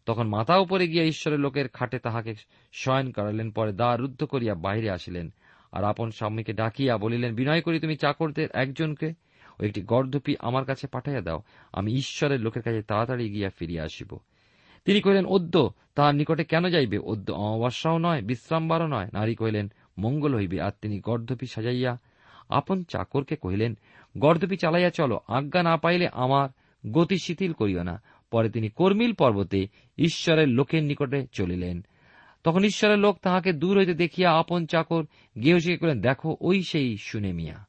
তখন 0.06 0.28
মাথা 0.28 0.56
উপরে 0.56 0.88
গিয়া 0.88 1.04
ঈশ্বরের 1.04 1.40
লোকের 1.40 1.68
খাটে 1.68 1.98
তাহাকে 1.98 2.34
শয়ন 2.72 3.10
করালেন, 3.10 3.50
পরে 3.50 3.72
দ্বার 3.72 4.00
রুদ্ধ 4.00 4.24
করিয়া 4.24 4.54
বাহিরে 4.54 4.90
আসিলেন। 4.90 5.32
আর 5.72 5.84
আপন 5.84 6.10
স্বামীকে 6.10 6.52
ডাকিয়া 6.52 6.98
বলিলেন, 6.98 7.34
বিনয় 7.34 7.60
করি, 7.60 7.80
তুমি 7.80 7.96
চাকরদের 7.96 8.48
একজনকে 8.54 9.12
ও 9.60 9.64
একটি 9.64 9.80
গর্ধপি 9.80 10.36
আমার 10.38 10.64
কাছে 10.64 10.86
পাঠাইয়া 10.86 11.20
দাও। 11.20 11.42
আমি 11.72 11.92
ঈশ্বরের 11.92 12.40
লোকের 12.40 12.62
কাছে 12.62 12.82
তাড়াতাড়ি 12.82 13.30
গিয়া 13.30 13.50
ফিরিয়া 13.50 13.84
আসিব। 13.84 14.18
তিনি 14.84 15.00
কহিলেন, 15.00 15.26
অদ্য, 15.26 15.72
তাহার 15.94 16.14
নিকটে 16.14 16.44
কেন 16.44 16.68
যাইবে? 16.68 16.98
অদ্য 16.98 17.32
অমাবস্যাও 17.32 17.98
নয়, 17.98 18.22
বিশ্রামবারও 18.22 18.86
নয়। 18.86 19.08
নারী 19.12 19.34
কহিলেন, 19.34 19.72
মঙ্গল 19.98 20.34
হইবে। 20.34 20.60
আর 20.60 20.70
তিনি 20.82 21.00
গর্ধপি 21.00 21.46
সাজাইয়া 21.46 21.98
আপন 22.52 22.84
চাকরকে 22.84 23.36
কহিলেন, 23.36 23.78
গর্দপি 24.18 24.56
চালাইয়া 24.56 24.90
চলো, 24.90 25.20
আজ্ঞা 25.28 25.62
না 25.62 25.76
পাইলে 25.76 26.08
আমার 26.12 26.48
গতি 26.92 27.16
শিথিল 27.18 27.52
করিও 27.52 27.82
না। 27.82 28.02
পরে 28.30 28.50
তিনি 28.50 28.68
কর্মিল 28.68 29.12
পর্বতে 29.12 29.68
ঈশ্বরের 29.98 30.48
লোকের 30.48 30.84
নিকটে 30.84 31.26
চলিলেন। 31.32 31.84
তখন 32.44 32.64
ঈশ্বরের 32.64 32.98
লোক 32.98 33.18
তাহাকে 33.22 33.52
দূর 33.52 33.78
হইতে 33.78 33.94
দেখিয়া 33.94 34.38
আপন 34.38 34.66
চাকর 34.66 35.04
গেহসিকে 35.42 35.76
কহিলেন, 35.76 36.00
দেখো, 36.00 36.36
ওই 36.40 36.62
সেই 36.62 36.96
শুনে 36.96 37.32
মিয়া। 37.32 37.66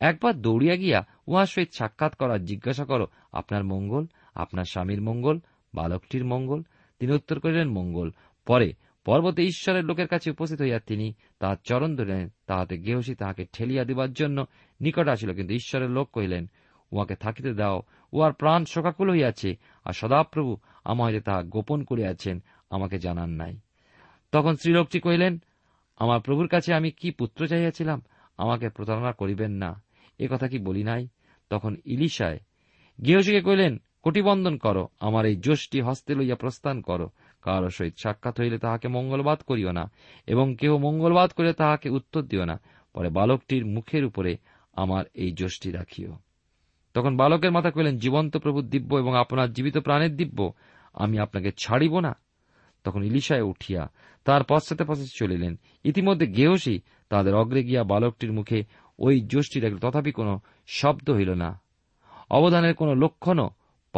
একবার 0.00 0.40
দৌড়িয়া 0.40 0.76
গিয়া 0.76 1.06
উহার 1.26 1.46
সহিত 1.46 1.68
সাক্ষাৎ 1.78 2.14
করার 2.14 2.44
জিজ্ঞাসা 2.44 2.84
করো, 2.84 3.06
আপনার 3.32 3.64
মঙ্গল, 3.64 4.06
আপনার 4.34 4.64
স্বামীর 4.64 5.02
মঙ্গল, 5.02 5.38
বালকটির 5.74 6.24
মঙ্গল? 6.24 6.62
তিনি 6.98 7.12
উত্তর 7.12 7.40
করিলেন, 7.40 7.68
মঙ্গল। 7.68 8.10
পরে 8.46 8.72
পর্বতে 9.08 9.42
ঈশ্বরের 9.42 9.84
লোকের 9.84 10.08
কাছে 10.08 10.30
উপস্থিত 10.30 10.60
হইয়া 10.60 10.78
তিনি 10.78 11.14
তাহার 11.38 11.56
চরণ 11.64 11.96
ধরিলেন, 11.96 12.28
তাহাতে 12.46 12.78
গেহসী 12.78 13.14
তাহাকে 13.14 13.46
ঠেলিয়া 13.52 13.84
দিবার 13.84 14.12
জন্য 14.12 14.46
নিকট 14.80 15.08
আসিল। 15.08 15.34
কিন্তু 15.34 15.54
ঈশ্বরের 15.54 15.90
লোক 15.90 16.10
কহিলেন, 16.10 16.50
উহাকে 16.92 17.14
থাকিতে 17.14 17.54
দাও, 17.54 17.82
উহার 18.12 18.32
প্রাণ 18.32 18.64
শোকাকুল 18.64 19.10
হইয়াছে, 19.10 19.56
আর 19.84 19.92
সদাপ্রভু 19.92 20.56
আমার 20.84 21.06
হইতে 21.06 21.20
তাহা 21.20 21.42
গোপন 21.42 21.84
করিয়াছেন, 21.84 22.42
আমাকে 22.70 22.98
জানান 22.98 23.30
নাই। 23.30 23.56
তখন 24.32 24.56
শ্রীলোকটি 24.56 25.00
কহিলেন, 25.00 25.38
আমার 25.96 26.20
প্রভুর 26.20 26.48
কাছে 26.48 26.74
আমি 26.74 26.90
কি 26.90 27.10
পুত্র 27.10 27.46
চাইয়াছিলাম 27.46 28.02
আমাকে 28.36 28.68
প্রতারণা 28.68 29.12
করিবেন 29.12 29.52
না, 29.52 29.82
এ 30.18 30.28
কথা 30.30 30.48
কি 30.48 30.58
বলি 30.58 30.82
নাই? 30.82 31.08
তখন 31.50 31.76
ইলিশায় 31.84 32.40
গৃহসীকে 33.04 33.40
কহিলেন, 33.40 33.80
কোটিবন্ধন 34.02 34.56
করো, 34.56 34.88
আমার 35.00 35.26
এই 35.26 35.36
যষ্টি 35.36 35.80
হস্তে 35.80 36.14
লইয়া 36.14 36.36
প্রস্থান 36.36 36.80
করো 36.80 37.10
কারও 37.48 37.70
সহিত 37.76 37.94
সাক্ষাৎ 38.02 38.34
হইলে 38.40 38.58
তাহাকে 38.64 38.86
মঙ্গলবাদ 38.96 39.38
করিও 39.48 39.70
না, 39.78 39.84
এবং 40.32 40.46
কেহ 40.60 40.72
মঙ্গলবাদ 40.86 41.28
করিলে 41.36 41.54
তাহাকে 41.62 41.88
উত্তর 41.98 42.22
দিও 42.30 42.44
না। 42.50 42.56
পরে 42.94 43.08
বালকটির 43.18 43.64
মুখের 43.74 44.04
উপরে 44.10 44.32
আমার 44.76 45.04
এই 45.22 45.30
যষ্টি 45.40 45.68
রাখিও। 45.70 46.12
তখন 46.94 47.12
বালকের 47.20 47.52
মাথা 47.56 47.70
কহিলেন, 47.70 47.96
জীবন্ত 47.98 48.32
প্রভু 48.44 48.58
দিব্য 48.72 48.90
এবং 49.02 49.12
আপনার 49.22 49.48
জীবিত 49.56 49.76
প্রাণের 49.86 50.12
দিব্য, 50.20 50.38
আমি 50.94 51.16
আপনাকে 51.24 51.50
ছাড়িব 51.62 51.94
না? 52.06 52.12
তখন 52.84 53.00
ইলিশায় 53.10 53.48
উঠিয়া 53.52 53.82
তার 54.26 54.42
পশ্চাতে 54.50 54.84
পশ্চাতে 54.88 55.14
চলিলেন। 55.20 55.52
ইতিমধ্যে 55.90 56.26
গেহসী 56.36 56.76
তাদের 57.10 57.34
অগ্রে 57.40 57.62
গিয়া 57.68 57.82
বালকটির 57.92 58.32
মুখে 58.32 58.58
ওই 58.98 59.14
যষ্টি 59.32 59.58
রাখল, 59.60 59.78
তথাপি 59.84 60.12
কোন 60.12 60.28
শব্দ 60.78 61.06
হইল 61.10 61.30
না। 61.42 61.50
অবদানের 62.30 62.74
কোন 62.74 62.88
লক্ষণও 63.02 63.48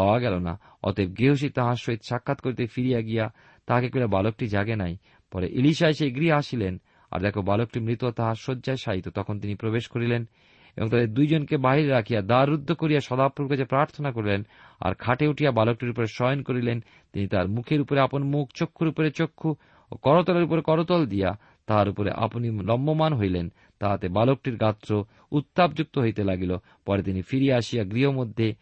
পাওয়া 0.01 0.19
গেল 0.19 0.39
না। 0.39 0.59
অতএব 0.83 1.11
গৃহসী 1.19 1.49
তাহার 1.49 1.77
সহিত 1.77 2.01
সাক্ষাৎ 2.09 2.41
করিতে 2.41 2.67
ফিরিয়া 2.67 3.01
গিয়া 3.01 3.33
তাহাকে 3.67 3.89
কইলে 3.89 4.07
বালকটি 4.07 4.47
জাগে 4.47 4.77
নাই। 4.77 4.97
পরে 5.31 5.49
ইলিশায় 5.53 5.93
সেই 5.93 6.11
গৃহে 6.11 6.33
আসিলেন। 6.33 6.81
আর 7.11 7.21
দেখো, 7.21 7.43
বালকটি 7.43 7.81
মৃত, 7.81 8.05
তাহার 8.05 8.35
শয্যায় 8.35 8.77
শায়িত। 8.77 9.09
তখন 9.09 9.41
তিনি 9.41 9.55
প্রবেশ 9.55 9.89
করিলেন 9.89 10.29
এবং 10.77 10.89
তাদের 10.89 11.15
দুইজনকে 11.15 11.57
বাহিরে 11.57 11.89
রাখিয়া 11.89 12.23
দ্বার 12.23 12.49
রুদ্ধ 12.49 12.73
করিয়া 12.73 13.01
সদাপ্রভুর 13.01 13.51
কাছে 13.51 13.65
প্রার্থনা 13.65 14.13
করিলেন। 14.13 14.47
আর 14.81 14.95
খাটে 14.95 15.27
উঠিয়া 15.29 15.51
বালকটির 15.51 15.91
উপরে 15.91 16.07
শয়ন 16.07 16.43
করিলেন। 16.43 16.85
তিনি 17.13 17.29
তার 17.29 17.49
মুখের 17.49 17.81
উপরে 17.81 18.01
আপন 18.01 18.23
মুখ, 18.23 18.49
চক্ষুর 18.55 18.89
উপরে 18.89 19.11
চক্ষু 19.11 19.55
ও 19.93 19.97
করতলের 19.97 20.43
উপরে 20.43 20.61
করতল 20.61 21.07
দিয়া 21.07 21.39
তাহার 21.67 21.89
উপরে 21.89 22.11
আপনি 22.17 22.49
লম্বমান 22.49 23.15
হইলেন। 23.15 23.53
তাহাতে 23.79 24.09
বালকটির 24.09 24.57
গাত্র 24.57 25.05
উত্তাপযুক্ত 25.31 25.99
হইতে 25.99 26.25
লাগিল। 26.25 26.57
পরে 26.87 27.03
তিনি 27.03 27.23
ফিরিয়া 27.23 27.57
আসিয়া 27.57 27.85
গৃহমধ্যে 27.85 28.55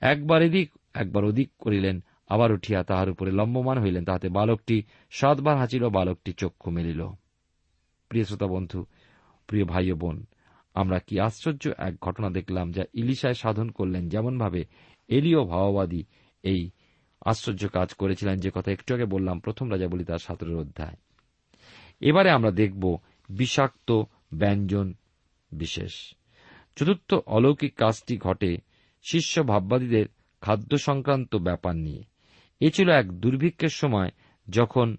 একবার 0.00 0.42
এদিক, 0.42 0.70
একবার 0.94 1.24
ওদিক 1.24 1.50
করিলেন, 1.58 2.04
আবার 2.28 2.52
উঠিয়া 2.52 2.82
তাহার 2.82 3.10
উপরে 3.10 3.30
লম্বমান 3.30 3.78
হইলেন, 3.78 4.04
তাহাতে 4.04 4.28
বালকটি 4.28 4.82
সাতবার 5.10 5.56
হাঁচিল, 5.56 5.88
বালকটি 5.88 6.32
চক্ষু 6.32 6.70
মেলিল। 6.70 7.04
প্রিয় 8.08 8.24
শ্রোতা 8.24 8.46
বন্ধু, 8.46 8.86
প্রিয় 9.46 9.64
ভাই 9.64 9.92
ও 9.92 9.96
বোন, 9.96 10.26
আমরা 10.74 10.98
কি 10.98 11.20
আশ্চর্য 11.20 11.72
এক 11.78 11.94
ঘটনা 12.00 12.30
দেখলাম 12.30 12.72
যা 12.72 12.84
ইলিশায় 12.92 13.34
সাধন 13.34 13.70
করলেন 13.70 14.08
যেমনভাবে 14.08 14.64
এলিও 15.08 15.44
ভাওবাদী 15.44 16.04
এই 16.42 16.70
আশ্চর্য 17.20 17.68
কাজ 17.68 17.94
করেছিলেন, 17.94 18.38
যে 18.38 18.50
কথা 18.54 18.72
একটু 18.72 18.94
আগে 18.94 19.04
বললাম 19.04 19.40
প্রথম 19.40 19.70
রাজা 19.70 19.88
বলি 19.88 20.04
তার 20.04 20.18
সতেরোর 20.18 20.60
অধ্যায়। 20.60 20.96
এবারে 22.00 22.30
আমরা 22.30 22.50
দেখব 22.50 22.98
বিষাক্ত 23.28 24.02
ব্যঞ্জন 24.34 24.94
বিশেষ। 25.52 26.14
চতুর্থ 26.76 27.14
অলৌকিক 27.26 27.74
কাজটি 27.74 28.16
ঘটে 28.16 28.67
শিষ্য 29.10 29.42
ভাববাদীদের 29.42 30.06
খাদ্য 30.40 30.78
সংক্রান্ত 30.78 31.36
ব্যাপার 31.36 31.76
নিয়ে। 31.76 32.04
এ 32.60 32.70
ছিল 32.70 32.90
এক 32.90 33.12
দুর্ভিক্ষের 33.12 33.68
সময় 33.68 34.10
যখন 34.50 34.96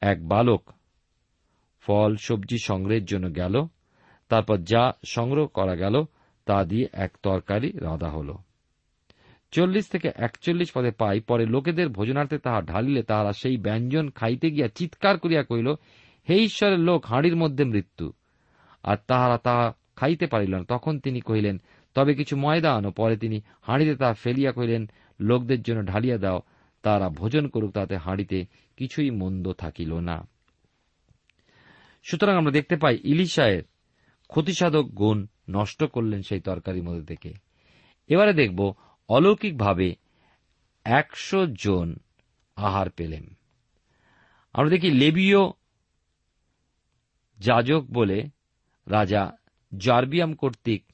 এক 0.00 0.28
বালক 0.28 0.70
ফল, 1.80 2.16
সবজি 2.16 2.58
সংগ্রহের 2.58 3.04
জন্য 3.04 3.36
গেল, 3.36 3.64
তারপর 4.28 4.58
যা 4.58 4.92
সংগ্রহ 5.06 5.46
করা 5.46 5.76
গেল 5.76 6.04
তা 6.44 6.64
দিয়ে 6.64 6.86
এক 6.92 7.12
তরকারি 7.22 7.70
রাঁধা 7.70 8.08
হল। 8.08 8.34
চল্লিশ 9.50 9.88
থেকে 9.88 10.10
একচল্লিশ 10.16 10.72
পদে 10.72 10.90
পাই, 10.90 11.20
পরে 11.20 11.46
লোকেদের 11.46 11.88
ভোজনার্থে 11.88 12.38
তাহা 12.38 12.62
ঢালিলে 12.62 13.02
তাহারা 13.02 13.32
সেই 13.32 13.56
ব্যঞ্জন 13.56 14.10
খাইতে 14.10 14.50
গিয়া 14.50 14.68
চিৎকার 14.68 15.18
করিয়া 15.18 15.42
কহিল, 15.42 15.68
হে 16.28 16.34
ঈশ্বরের 16.34 16.78
লোক, 16.78 17.06
হাঁড়ির 17.06 17.36
মধ্যে 17.36 17.64
মৃত্যু। 17.64 18.12
আর 18.82 18.96
তাহারা 19.06 19.38
তাহা 19.38 19.72
খাইতে 19.96 20.26
পারিল 20.26 20.56
না। 20.56 20.64
তখন 20.64 20.98
তিনি 20.98 21.20
কহিলেন 21.20 21.60
তবে 21.98 22.14
কিছু 22.14 22.36
ময়দা 22.36 22.74
আনো 22.74 22.90
পরে 22.90 23.16
তিনি 23.16 23.40
হাঁড়িতে 23.60 23.96
তা 23.96 24.14
ফেলিয়া 24.14 24.52
কইলেন 24.52 24.90
লোকদের 25.20 25.62
জন্য 25.62 25.86
ঢালিয়া 25.86 26.18
দাও, 26.18 26.40
তারা 26.82 27.08
ভোজন 27.08 27.48
করুক, 27.48 27.70
তাতে 27.72 27.96
হাঁড়িতে 27.96 28.46
কিছুই 28.76 29.10
মন্দ 29.10 29.52
থাকিল 29.52 29.94
না। 29.94 30.28
সুতরাং 32.10 32.36
আমরা 32.36 32.52
দেখতে 32.52 32.76
পাই 32.76 32.98
ইলিশায়ের 33.04 33.62
ক্ষতিসাধক 34.28 34.82
গুণ 34.82 35.26
নষ্ট 35.50 35.84
করলেন 35.84 36.22
সেই 36.22 36.40
তরকারির 36.40 36.82
মধ্যে 36.82 37.04
থেকে। 37.04 37.32
এবারে 38.06 38.32
দেখব 38.32 38.74
অলৌকিকভাবে 39.08 39.96
একশো 40.84 41.46
জন 41.46 41.96
আহার 42.56 42.90
পেলেন। 42.90 43.36
আমরা 44.52 44.70
দেখি 44.70 44.90
লেবীয় 44.90 45.38
যাজক 47.38 47.84
বলে 47.92 48.28
রাজা 48.86 49.36
জার্বিয়াম 49.76 50.34
কর্তৃক 50.34 50.84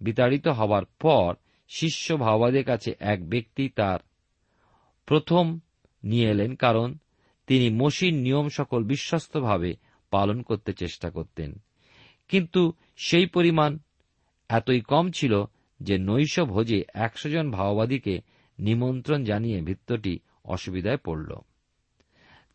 বিতাড়িত 0.00 0.48
হওয়ার 0.48 0.84
পর 0.84 1.34
শিষ্য 1.68 2.16
ভাওবাদের 2.16 2.64
কাছে 2.64 2.94
এক 3.00 3.28
ব্যক্তি 3.28 3.68
তার 3.68 3.98
প্রথম 5.06 5.58
নিয়ে 6.04 6.28
এলেন, 6.28 6.54
কারণ 6.54 6.94
তিনি 7.46 7.70
মসির 7.70 8.14
নিয়ম 8.14 8.48
সকল 8.48 8.84
বিশ্বস্তভাবে 8.84 9.76
পালন 10.10 10.42
করতে 10.42 10.72
চেষ্টা 10.72 11.10
করতেন। 11.10 11.62
কিন্তু 12.28 12.72
সেই 12.96 13.26
পরিমাণ 13.26 13.78
এতই 14.48 14.80
কম 14.80 15.10
ছিল 15.10 15.44
যে 15.80 15.98
নৈশ 15.98 16.40
ভোজে 16.40 16.84
একশো 16.94 17.30
জন 17.30 17.50
ভাওবাদীকে 17.50 18.20
নিমন্ত্রণ 18.58 19.24
জানিয়ে 19.24 19.60
ভিত্তটি 19.60 20.18
অসুবিধায় 20.44 20.96
পড়ল। 20.96 21.34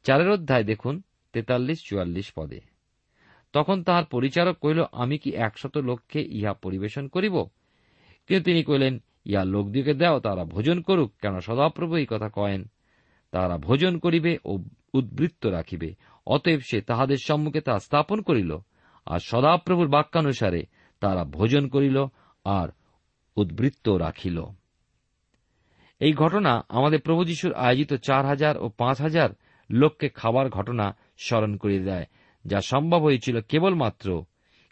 চারের 0.03 0.29
অধ্যায় 0.29 0.63
দেখুন 0.63 1.01
তেতাল্লিশ 1.33 1.79
চুয়াল্লিশ 1.83 2.31
পদে। 2.35 2.74
তখন 3.55 3.77
তাহার 3.83 4.05
পরিচারক 4.05 4.55
কহিল, 4.59 4.83
আমি 4.91 5.17
কি 5.17 5.29
একশত 5.47 5.77
লোককে 5.77 6.19
ইহা 6.21 6.53
পরিবেশন 6.53 7.07
করিব? 7.07 7.35
কিন্তু 8.27 8.43
তিনি 8.43 8.61
কহিলেন, 8.63 8.93
ইহা 9.25 9.43
লোকদিকে 9.43 9.93
দাও 9.93 10.17
তারা 10.19 10.43
ভোজন 10.45 10.77
করুক 10.81 11.09
কেন 11.21 11.35
সদাপ্রভু 11.39 11.93
এই 11.95 12.07
কথা 12.09 12.29
কয়েন। 12.29 12.61
তারা 13.31 13.57
ভোজন 13.57 13.93
করিবে 13.97 14.37
ও 14.45 14.53
উদ্বৃত্ত 14.93 15.43
রাখিবে, 15.45 15.89
অতএব 16.27 16.59
সে 16.59 16.81
তাহাদের 16.81 17.19
সম্মুখে 17.23 17.61
তা 17.61 17.79
স্থাপন 17.79 18.21
করিল, 18.21 18.51
আর 19.05 19.19
সদাপ্রভুর 19.19 19.87
বাক্যানুসারে 19.87 20.61
তারা 20.99 21.23
ভোজন 21.23 21.67
করিল 21.67 21.97
আর 22.45 22.67
উদ্বৃত্ত 23.37 23.89
রাখিল। 23.89 24.37
এই 25.99 26.13
ঘটনা 26.13 26.65
আমাদের 26.69 26.99
প্রভু 26.99 27.21
যিশুর 27.25 27.53
আয়োজিত 27.53 27.91
চার 27.93 28.23
হাজার 28.25 28.57
ও 28.57 28.69
পাঁচ 28.77 28.97
হাজার 29.01 29.29
লোককে 29.69 30.07
খাবার 30.09 30.45
ঘটনা 30.49 30.85
স্মরণ 31.17 31.57
করিয়ে 31.57 31.87
দেয়। 31.89 32.05
যা 32.45 32.61
সম্ভব 32.61 33.03
হয়েছিল 33.03 33.41
কেবলমাত্র 33.41 34.25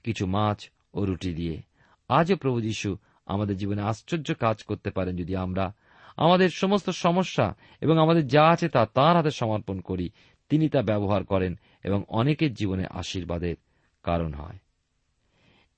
কিছু 0.04 0.26
মাছ 0.26 0.70
ও 0.94 1.06
রুটি 1.06 1.34
দিয়ে। 1.34 1.62
আজও 2.08 2.36
প্রভু 2.36 2.62
যীশু 2.62 2.98
আমাদের 3.26 3.58
জীবনে 3.58 3.82
আশ্চর্য 3.82 4.34
কাজ 4.34 4.64
করতে 4.64 4.90
পারেন 4.90 5.16
যদি 5.16 5.36
আমরা 5.36 5.74
আমাদের 6.18 6.50
সমস্ত 6.50 6.90
সমস্যা 6.90 7.56
এবং 7.82 7.98
আমাদের 7.98 8.28
যা 8.28 8.48
আছে 8.48 8.70
তা 8.70 8.86
তাঁর 8.86 9.18
হাতে 9.18 9.32
সমর্পণ 9.32 9.80
করি। 9.80 10.10
তিনি 10.50 10.70
তা 10.70 10.82
ব্যবহার 10.82 11.24
করেন 11.24 11.60
এবং 11.84 12.04
অনেকের 12.08 12.54
জীবনে 12.54 12.86
আশীর্বাদের 12.90 13.56
কারণ 14.04 14.34
হয়। 14.34 14.58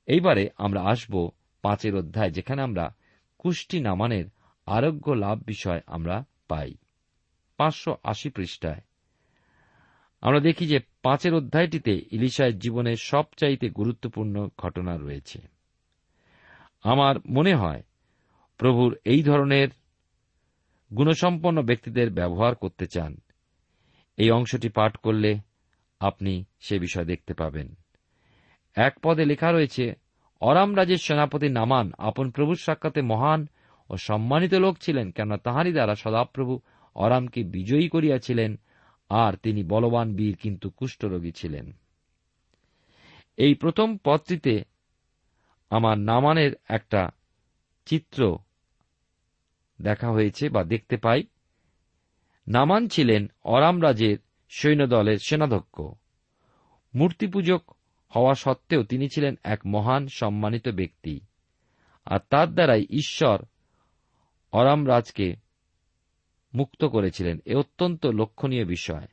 এইবারে 0.05 0.49
আমরা 0.57 0.81
আসব 0.81 1.29
পাঁচের 1.61 1.95
অধ্যায়, 1.95 2.31
যেখানে 2.31 2.61
আমরা 2.61 2.95
কুষ্টি 3.37 3.79
নামানের 3.79 4.25
আরোগ্য 4.65 5.11
লাভ 5.11 5.43
বিষয় 5.45 5.81
আমরা 5.87 6.25
পাই। 6.47 6.73
পাঁচশো 7.57 7.97
আশি 8.03 8.29
পৃষ্ঠায়। 8.29 8.81
আমরা 10.21 10.39
দেখি 10.39 10.67
যে 10.67 10.79
পাঁচের 11.05 11.33
অধ্যায়টিতে 11.33 12.01
ইলিশায় 12.11 12.53
জীবনের 12.53 12.95
সবচাইতে 12.97 13.69
গুরুত্বপূর্ণ 13.69 14.49
ঘটনা 14.57 14.97
রয়েছে। 14.97 15.41
আমার 16.83 17.15
মনে 17.29 17.55
হয়, 17.55 17.83
প্রভুর 18.57 18.97
এই 19.05 19.23
ধরনের 19.23 19.67
গুণসম্পন্ন 20.97 21.61
ব্যক্তিদের 21.61 22.09
ব্যবহার 22.09 22.55
করতে 22.55 22.85
চান। 22.85 23.21
এই 24.17 24.31
অংশটি 24.31 24.69
পাঠ 24.69 24.97
করলে 24.97 25.37
আপনি 25.99 26.45
সে 26.59 26.79
বিষয় 26.79 27.05
দেখতে 27.05 27.33
পাবেন। 27.33 27.75
এক 28.75 28.93
পদে 29.03 29.25
লেখা 29.25 29.51
রয়েছে, 29.51 29.93
অরাম 30.41 30.75
রাজের 30.75 30.97
সেনাপতি 30.97 31.49
নামান 31.49 31.91
আপন 31.97 32.31
প্রভুর 32.31 32.55
সাক্ষাতে 32.55 33.01
মহান 33.01 33.47
ও 33.89 33.97
সম্মানিত 33.97 34.53
লোক 34.53 34.77
ছিলেন, 34.81 35.11
কেননা 35.11 35.37
তাহারই 35.37 35.71
দ্বারা 35.71 35.95
সদাপ্রভু 35.95 36.59
অরামকে 36.95 37.43
বিজয়ী 37.43 37.89
করিয়াছিলেন 37.89 38.59
আর 39.09 39.33
তিনি 39.35 39.63
বলবান 39.63 40.15
বীর 40.15 40.35
কিন্তু 40.35 40.69
কুষ্ঠরোগী 40.69 41.31
ছিলেন। 41.31 41.73
এই 43.37 43.55
প্রথম 43.55 43.97
পদটিতে 43.97 44.63
আমার 45.69 45.97
নামানের 45.97 46.51
একটা 46.69 47.09
চিত্র 47.85 48.37
দেখা 49.81 50.11
হয়েছে 50.11 50.49
বা 50.49 50.63
দেখতে 50.63 50.97
পাই। 50.97 51.23
নামান 52.47 52.87
ছিলেন 52.87 53.27
অরাম 53.43 53.83
রাজের 53.83 54.17
সৈন্যদলের 54.49 55.17
সেনাধ্যক্ষ। 55.17 55.81
মূর্তিপূজক 56.95 57.75
হওয়া 58.15 58.33
সত্ত্বেও 58.33 58.83
তিনি 58.83 59.09
ছিলেন 59.09 59.35
এক 59.43 59.59
মহান 59.65 60.07
সম্মানিত 60.07 60.69
ব্যক্তি। 60.69 61.19
আর 62.05 62.19
তার 62.29 62.53
দ্বারাই 62.53 62.85
ঈশ্বর 62.89 63.45
অরাম 64.51 64.87
রাজকে 64.87 65.44
মুক্ত 66.55 66.85
করেছিলেন। 66.85 67.39
এ 67.45 67.55
অত্যন্ত 67.55 68.05
লক্ষণীয় 68.05 68.65
বিষয়। 68.65 69.07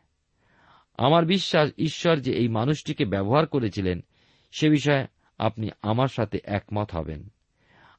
আমার 0.99 1.25
বিশ্বাস, 1.25 1.71
ঈশ্বর 1.79 2.17
যে 2.17 2.33
এই 2.33 2.49
মানুষটিকে 2.49 3.05
ব্যবহার 3.05 3.47
করেছিলেন, 3.47 4.01
সে 4.53 4.71
বিষয়ে 4.71 5.07
আপনি 5.39 5.71
আমার 5.83 6.09
সাথে 6.09 6.39
একমত 6.45 6.95
হবেন। 6.95 7.33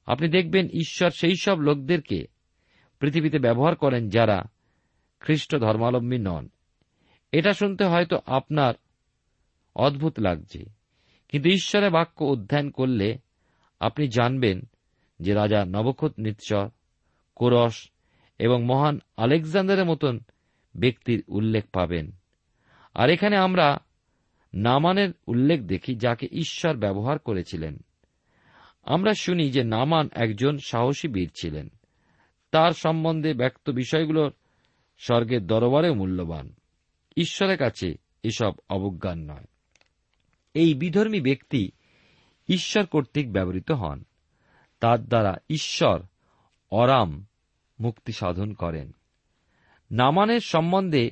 আপনি 0.05 0.27
দেখবেন 0.27 0.67
ঈশ্বর 0.67 1.09
সেই 1.09 1.35
সব 1.41 1.59
লোকদেরকে 1.59 2.27
পৃথিবীতে 2.99 3.39
ব্যবহার 3.39 3.75
করেন 3.75 4.09
যারা 4.09 4.43
খ্রিস্ট 5.19 5.55
ধর্মাবলম্বী 5.55 6.17
নন। 6.17 6.49
এটা 7.31 7.53
শুনতে 7.53 7.83
হয়তো 7.83 8.19
আপনার 8.25 8.73
অদ্ভুত 9.75 10.19
লাগছে, 10.19 10.65
কিন্তু 11.29 11.49
ঈশ্বরের 11.49 11.91
বাক্য 11.91 12.23
অধ্যয়ন 12.23 12.69
করলে 12.69 13.17
আপনি 13.79 14.07
জানবেন 14.07 14.61
যে 15.19 15.33
রাজা 15.33 15.65
নবখত 15.65 16.13
নিৎসর 16.17 16.69
কোরস 17.35 17.89
এবং 18.39 18.63
মহান 18.63 18.99
আলেকজান্ডারের 19.17 19.85
মতন 19.85 20.19
ব্যক্তির 20.75 21.23
উল্লেখ 21.27 21.65
পাবেন। 21.73 22.11
আর 22.93 23.09
এখানে 23.09 23.37
আমরা 23.37 23.77
নামানের 24.53 25.09
উল্লেখ 25.27 25.61
দেখি, 25.61 25.95
যাকে 25.95 26.27
ঈশ্বর 26.31 26.77
ব্যবহার 26.77 27.19
করেছিলেন। 27.19 27.79
আমরা 28.83 29.13
শুনি 29.13 29.51
যে 29.51 29.63
নামান 29.63 30.09
একজন 30.11 30.57
সাহসী 30.57 31.07
বীর 31.07 31.31
ছিলেন। 31.41 31.69
তার 32.51 32.71
সম্বন্ধে 32.71 33.33
ব্যক্ত 33.33 33.69
বিষয়গুলোর 33.69 34.33
স্বর্গের 34.97 35.47
দরবারে 35.47 35.91
মূল্যবান। 35.91 36.53
ঈশ্বরের 37.17 37.57
কাছে 37.57 37.95
এসব 38.23 38.53
অবজ্ঞান 38.69 39.31
নয়। 39.31 39.45
এই 40.53 40.73
বিধর্মী 40.73 41.21
ব্যক্তি 41.21 41.71
ঈশ্বর 42.47 42.85
কর্তৃক 42.85 43.31
ব্যবহৃত 43.31 43.71
হন। 43.71 44.03
তার 44.79 45.05
দ্বারা 45.05 45.37
ঈশ্বর 45.49 46.01
অরাম 46.71 47.25
মুক্তি 47.79 48.11
সাধন 48.11 48.53
করেন। 48.53 48.87
নামানের 49.91 50.39
সম্বন্ধে 50.39 51.11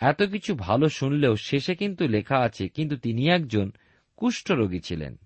এত 0.00 0.20
কিছু 0.22 0.54
ভালো 0.54 0.88
শুনলেও 0.88 1.34
শেষে 1.36 1.74
কিন্তু 1.74 2.08
লেখা 2.08 2.38
আছে, 2.38 2.68
কিন্তু 2.68 2.96
তিনি 2.96 3.22
একজন 3.28 3.66
কুষ্ঠরোগী 4.16 4.80
ছিলেন। 4.80 5.16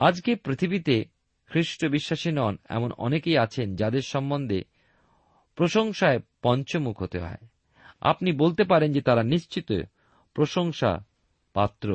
আজকে 0.00 0.30
পৃথিবীতে 0.34 1.04
খ্রিস্ট 1.50 1.80
বিশ্বাসী 1.86 2.30
নন, 2.30 2.54
এমন 2.68 2.90
অনেকেই 2.98 3.36
আছেন 3.36 3.76
যাদের 3.76 4.02
সম্বন্ধে 4.02 4.60
প্রশংসায় 5.58 6.18
পঞ্চমুখ 6.42 7.02
হতে 7.02 7.18
হয়। 7.18 7.42
আপনি 8.00 8.32
বলতে 8.32 8.62
পারেন 8.64 8.92
যে 8.92 9.00
তারা 9.00 9.22
নিশ্চিত 9.22 9.70
প্রশংসা 10.34 11.04
পাত্র, 11.54 11.88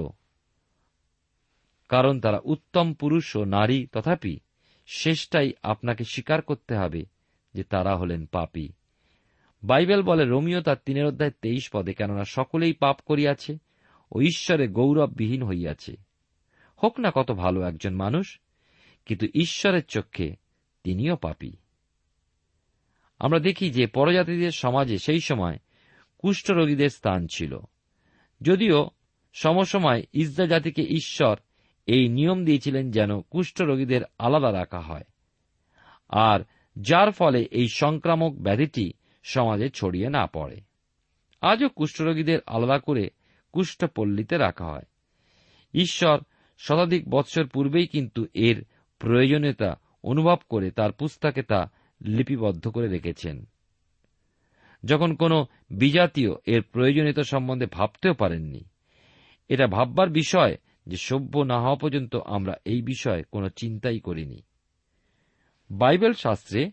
কারণ 1.90 2.20
তারা 2.20 2.40
উত্তম 2.44 2.94
পুরুষ 2.94 3.36
ও 3.36 3.42
নারী, 3.46 3.80
তথাপি 3.88 4.40
শেষটাই 4.86 5.54
আপনাকে 5.64 6.04
স্বীকার 6.04 6.42
করতে 6.42 6.76
হবে 6.76 7.06
যে 7.54 7.64
তারা 7.64 7.98
হলেন 7.98 8.26
পাপী। 8.26 8.70
বাইবেল 9.64 10.02
বলে 10.02 10.26
রোমিও 10.26 10.62
তার 10.62 10.76
তিনের 10.86 11.06
অধ্যায় 11.06 11.32
তেইশ 11.42 11.70
পদে, 11.70 11.94
কেননা 11.94 12.24
সকলেই 12.24 12.74
পাপ 12.74 13.00
করিয়াছে 13.06 13.58
ও 14.12 14.22
ঈশ্বরে 14.22 14.68
গৌরববিহীন 14.68 15.44
হইয়াছে। 15.44 15.96
হোক 16.84 17.00
না 17.00 17.12
কত 17.16 17.32
ভালো 17.32 17.62
একজন 17.62 17.96
মানুষ, 17.96 18.40
কিন্তু 19.06 19.28
ঈশ্বরের 19.34 19.86
চক্ষে 19.86 20.36
তিনিও 20.84 21.16
পাপী। 21.16 21.52
আমরা 23.20 23.40
দেখি 23.40 23.70
যে 23.70 23.88
পরজাতিদের 23.88 24.52
সমাজে 24.52 24.98
সেই 24.98 25.20
সময় 25.20 25.58
কুষ্ঠরোগীদের 26.18 26.90
স্থান 26.90 27.28
ছিল। 27.28 27.60
যদিও 28.42 28.90
সমসময় 29.34 30.04
ইসরা 30.14 30.48
জাতিকে 30.48 30.82
ঈশ্বর 30.82 31.38
এই 31.86 32.08
নিয়ম 32.08 32.46
দিয়েছিলেন 32.46 32.92
যেন 32.92 33.22
কুষ্ঠরোগীদের 33.22 34.02
আলাদা 34.20 34.52
রাখা 34.52 34.80
হয়। 34.80 35.04
আর 36.10 36.40
যার 36.82 37.12
ফলে 37.12 37.42
এই 37.52 37.68
সংক্রামক 37.68 38.36
ব্যাধিটি 38.36 38.94
সমাজে 39.24 39.70
ছড়িয়ে 39.70 40.10
না 40.10 40.28
পড়ে। 40.28 40.62
আজও 41.42 41.70
কুষ্ঠরোগীদের 41.70 42.40
আলাদা 42.46 42.80
করে 42.80 43.10
কুষ্ঠপল্লীতে 43.52 44.38
রাখা 44.38 44.66
হয়। 44.66 44.86
ঈশ্বর 45.74 46.20
শতাধিক 46.58 47.10
বৎসর 47.10 47.48
পূর্বেই 47.48 47.88
কিন্তু 47.88 48.26
এর 48.34 48.66
প্রয়োজনীয়তা 49.00 49.80
অনুভব 50.04 50.38
করে 50.50 50.72
তার 50.72 50.92
পুস্তকে 50.92 51.44
তা 51.44 51.72
লিপিবদ্ধ 52.06 52.68
করে 52.68 52.88
রেখেছেন। 52.88 53.46
যখন 54.86 55.16
কোন 55.16 55.46
বিজাতীয় 55.72 56.32
এর 56.46 56.62
প্রয়োজনীয়তা 56.62 57.24
সম্বন্ধে 57.24 57.66
ভাবতেও 57.66 58.14
পারেননি, 58.14 58.64
এটা 59.50 59.68
ভাববার 59.68 60.10
বিষয় 60.10 60.58
যে 60.88 60.98
সভ্য 60.98 61.40
না 61.40 61.62
হওয়া 61.62 61.76
পর্যন্ত 61.76 62.16
আমরা 62.16 62.54
এই 62.66 62.82
বিষয়ে 62.82 63.24
কোনো 63.24 63.50
চিন্তাই 63.50 64.00
করিনি। 64.00 64.44
বাইবেল 65.72 66.14
শাস্ত্রে 66.14 66.72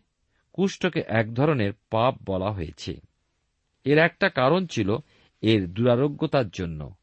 কুষ্ঠকে 0.52 1.02
এক 1.06 1.34
ধরনের 1.34 1.72
পাপ 1.90 2.14
বলা 2.24 2.50
হয়েছে। 2.50 3.00
এর 3.84 3.98
একটা 3.98 4.28
কারণ 4.28 4.66
ছিল 4.66 4.96
এর 5.40 5.68
দুরারোগ্যতার 5.68 6.48
জন্য। 6.48 6.94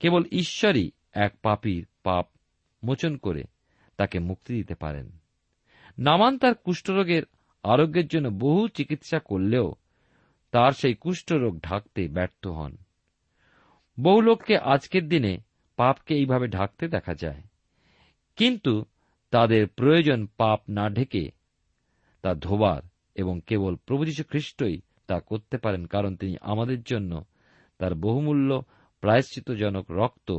কেবল 0.00 0.22
ঈশ্বরই 0.32 0.90
এক 1.12 1.34
পাপীর 1.42 1.86
পাপ 2.02 2.26
মোচন 2.84 3.16
করে 3.16 3.44
তাকে 3.96 4.18
মুক্তি 4.18 4.54
দিতে 4.54 4.74
পারেন। 4.74 5.18
নামান 5.98 6.38
তার 6.38 6.54
কুষ্ঠরোগের 6.54 7.22
আরোগ্যের 7.62 8.06
জন্য 8.06 8.28
বহু 8.28 8.68
চিকিৎসা 8.68 9.18
করলেও 9.18 9.74
তার 10.50 10.72
সেই 10.72 10.94
কুষ্ঠরোগ 10.94 11.60
ঢাকতে 11.60 12.08
ব্যর্থ 12.08 12.46
হন। 12.46 12.76
বহু 14.00 14.20
লোককে 14.20 14.58
আজকের 14.58 15.08
দিনে 15.08 15.38
পাপকে 15.80 16.14
এইভাবে 16.14 16.48
ঢাকতে 16.48 16.88
দেখা 16.88 17.14
যায়। 17.14 17.42
কিন্তু 18.36 18.84
তাদের 19.30 19.68
প্রয়োজন 19.68 20.26
পাপ 20.36 20.60
না 20.68 20.90
ঢেকে 20.90 21.30
তা 22.22 22.34
ধোবার 22.34 22.82
এবং 23.14 23.40
কেবল 23.46 23.76
প্রভু 23.76 24.04
যীশু 24.04 24.24
খ্রিস্টই 24.24 24.80
তা 25.06 25.20
করতে 25.20 25.58
পারেন, 25.58 25.86
কারণ 25.86 26.16
তিনি 26.16 26.36
আমাদের 26.40 26.82
জন্য 26.82 27.24
তার 27.78 27.94
বহুমূল্য 27.94 28.62
প্রায়শ্চিতজনক 29.00 29.90
রক্ত 29.90 30.30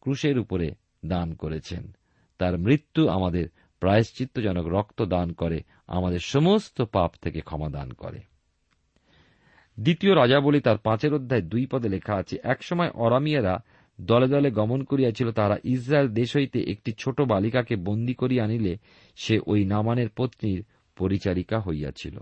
ক্রুশের 0.00 0.38
উপরে 0.38 0.74
দান 1.06 1.34
করেছেন। 1.34 1.92
তার 2.38 2.58
মৃত্যু 2.58 3.08
আমাদের 3.08 3.48
প্রায়শ্চিত্তজনক 3.80 4.66
রক্ত 4.66 5.02
দান 5.02 5.32
করে, 5.32 5.62
আমাদের 5.86 6.18
সমস্ত 6.18 6.82
পাপ 6.82 7.12
থেকে 7.22 7.40
ক্ষমা 7.40 7.68
দান 7.68 7.92
করে। 7.92 8.20
দ্বিতীয় 9.80 10.16
রাজাবলী 10.16 10.60
তার 10.60 10.78
পাঁচের 10.78 11.14
অধ্যায় 11.14 11.42
দুই 11.42 11.66
পদে 11.66 11.88
লেখা 11.88 12.14
আছে, 12.14 12.36
একসময় 12.44 12.90
অরামিয়ারা 12.90 13.58
দলে 14.00 14.28
দলে 14.28 14.50
গমন 14.50 14.84
করিয়াছিল 14.84 15.32
তারা 15.32 15.56
ইসরায়েল 15.64 16.08
দেশ 16.08 16.36
হইতে 16.36 16.60
একটি 16.60 16.92
ছোট 16.92 17.20
বালিকাকে 17.20 17.76
বন্দী 17.76 18.14
করিয়া 18.14 18.44
আনিলে 18.44 18.76
সে 19.16 19.40
ওই 19.46 19.64
নামানের 19.64 20.08
পত্নীর 20.16 20.64
পরিচারিকা 20.96 21.60
হইয়াছিল। 21.60 22.18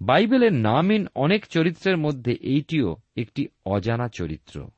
বাইবেলের 0.00 0.52
নামিন 0.52 1.06
অনেক 1.14 1.46
চরিত্রের 1.46 1.96
মধ্যে 1.96 2.32
এইটিও 2.32 2.96
একটি 3.16 3.48
অজানা 3.66 4.08
চরিত্র। 4.08 4.70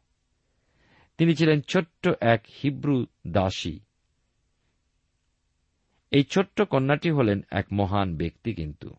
তিনি 1.19 1.35
ছিলেন 1.35 1.61
ছোট্ট 1.61 2.09
এক 2.21 2.45
হিব্রু 2.65 3.07
দাসী। 3.27 3.81
এই 6.11 6.23
ছোট্ট 6.23 6.63
কন্যাটি 6.63 7.11
হলেন 7.11 7.41
এক 7.51 7.67
মহান 7.73 8.17
ব্যক্তি 8.17 8.55
কিন্তু। 8.55 8.91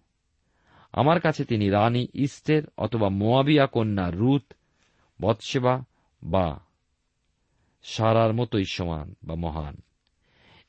আমার 0.92 1.20
কাছে 1.20 1.46
তিনি 1.46 1.70
রানী 1.70 2.08
ইস্টের 2.14 2.64
অথবা 2.78 3.10
মোয়াবিয়া 3.10 3.68
কন্যা 3.68 4.12
রুথ 4.12 4.54
বৎসেবা 5.22 5.84
বা 6.24 6.60
সারার 7.84 8.34
মতোই 8.34 8.66
সমান 8.66 9.16
বা 9.24 9.36
মহান। 9.36 9.82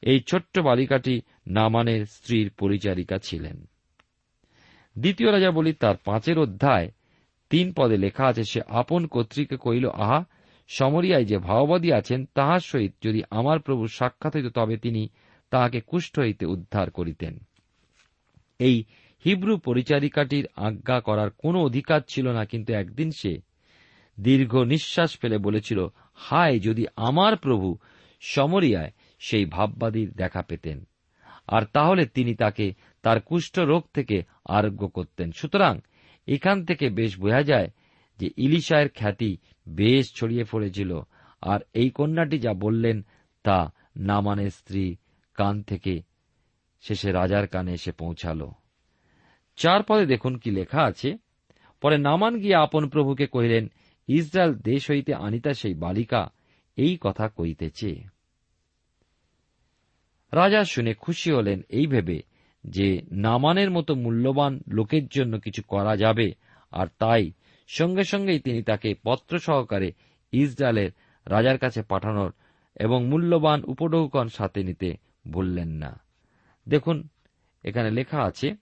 এই 0.02 0.20
ছোট্ট 0.20 0.58
বালিকাটি 0.58 1.22
নামানের 1.46 2.06
স্ত্রীর 2.06 2.50
পরিচারিকা 2.50 3.18
ছিলেন। 3.18 3.66
দ্বিতীয় 4.96 5.32
রাজা 5.32 5.50
বলি 5.50 5.72
তার 5.72 5.96
পাঁচের 6.04 6.38
অধ্যায় 6.38 6.90
তিন 7.50 7.72
পদে 7.76 7.96
লেখা 7.96 8.24
আছে, 8.26 8.44
সে 8.44 8.60
আপন 8.68 9.06
কর্তৃকে 9.06 9.56
কইল 9.56 9.88
আহা, 9.88 10.24
সমরিয়ায় 10.68 11.24
যে 11.24 11.38
ভাওবাদী 11.38 11.92
আছেন, 11.92 12.26
তাহার 12.34 12.60
সহিত 12.60 12.92
যদি 13.02 13.22
আমার 13.30 13.58
প্রভু 13.60 13.88
সাক্ষাৎ 13.88 14.36
হইত, 14.36 14.46
তবে 14.46 14.76
তিনি 14.76 15.08
তাহাকে 15.50 15.80
কুষ্ঠ 15.80 16.18
হইতে 16.18 16.46
উদ্ধার 16.46 16.90
করিতেন। 16.90 17.38
এই 18.58 18.84
হিব্রু 19.24 19.58
পরিচারিকাটির 19.58 20.46
আজ্ঞা 20.56 21.00
করার 21.00 21.30
কোনো 21.30 21.62
অধিকার 21.62 22.00
ছিল 22.08 22.28
না, 22.28 22.44
কিন্তু 22.44 22.72
একদিন 22.72 23.10
সে 23.10 23.40
দীর্ঘ 24.20 24.56
নিঃশ্বাস 24.56 25.18
ফেলে 25.18 25.38
বলেছিল, 25.38 25.86
হায়, 26.14 26.60
যদি 26.60 26.86
আমার 26.96 27.36
প্রভু 27.36 27.78
সমরিয়ায় 28.20 28.92
সেই 29.18 29.44
ভাববাদীর 29.44 30.12
দেখা 30.12 30.42
পেতেন। 30.42 30.84
আর 31.48 31.62
তাহলে 31.72 32.06
তিনি 32.06 32.34
তাকে 32.34 32.74
তার 33.02 33.20
কুষ্ঠ 33.20 33.58
রোগ 33.58 33.84
থেকে 33.94 34.22
আরোগ্য 34.44 34.88
করতেন। 34.88 35.32
সুতরাং 35.32 35.80
এখান 36.28 36.64
থেকে 36.64 36.90
বেশ 36.90 37.18
বোঝা 37.18 37.42
যায় 37.42 37.68
যে 38.18 38.30
ইলিশায়ের 38.36 38.88
খ্যাতি 38.88 39.36
বেশ 39.68 40.14
ছড়িয়ে 40.14 40.44
পড়েছিল। 40.44 41.00
আর 41.40 41.60
এই 41.74 41.90
কন্যাটি 41.90 42.38
যা 42.38 42.54
বললেন 42.54 43.06
তা 43.42 43.72
নামানের 43.96 44.50
স্ত্রী 44.50 44.96
কান 45.34 45.62
থেকে 45.62 46.02
শেষে 46.80 47.12
রাজার 47.12 47.46
কানে 47.46 47.72
এসে 47.72 47.92
পৌঁছাল। 47.92 48.50
চার 49.56 49.82
পদে 49.82 50.06
দেখুন 50.06 50.36
কি 50.36 50.50
লেখা 50.50 50.82
আছে। 50.82 51.18
পরে 51.80 51.98
নামান 51.98 52.36
গিয়ে 52.36 52.54
আপন 52.54 52.88
প্রভুকে 52.88 53.26
কহিলেন 53.26 53.70
ইসরায়েল 54.08 54.54
দেশ 54.54 54.90
হইতে 54.90 55.14
আনিতা 55.14 55.54
সেই 55.54 55.74
বালিকা 55.74 56.30
এই 56.76 56.98
কথা 57.00 57.28
কইতেছে। 57.28 58.04
রাজা 60.32 60.64
শুনে 60.64 60.94
খুশি 60.94 61.32
হলেন 61.32 61.60
এই 61.68 61.86
ভেবে 61.86 62.22
যে 62.64 63.02
নামানের 63.12 63.70
মতো 63.70 63.94
মূল্যবান 63.94 64.60
লোকের 64.68 65.06
জন্য 65.06 65.40
কিছু 65.40 65.62
করা 65.62 65.96
যাবে 65.96 66.34
আর 66.70 66.86
তাই 66.98 67.32
সঙ্গে 67.68 68.04
সঙ্গেই 68.04 68.40
তিনি 68.40 68.62
তাকে 68.62 68.94
পত্র 69.02 69.38
সহকারে 69.38 69.92
ইসরায়েলের 70.32 70.90
রাজার 71.26 71.58
কাছে 71.58 71.82
পাঠানোর 71.82 72.32
এবং 72.76 73.06
মূল্যবান 73.06 73.62
উপঢৌকন 73.64 74.28
সাথে 74.28 74.62
নিতে 74.62 74.96
বললেন 75.28 75.68
না। 75.68 76.00
দেখুন, 76.68 77.08
এখানে 77.64 77.90
লেখা 77.90 78.22
আছে, 78.22 78.54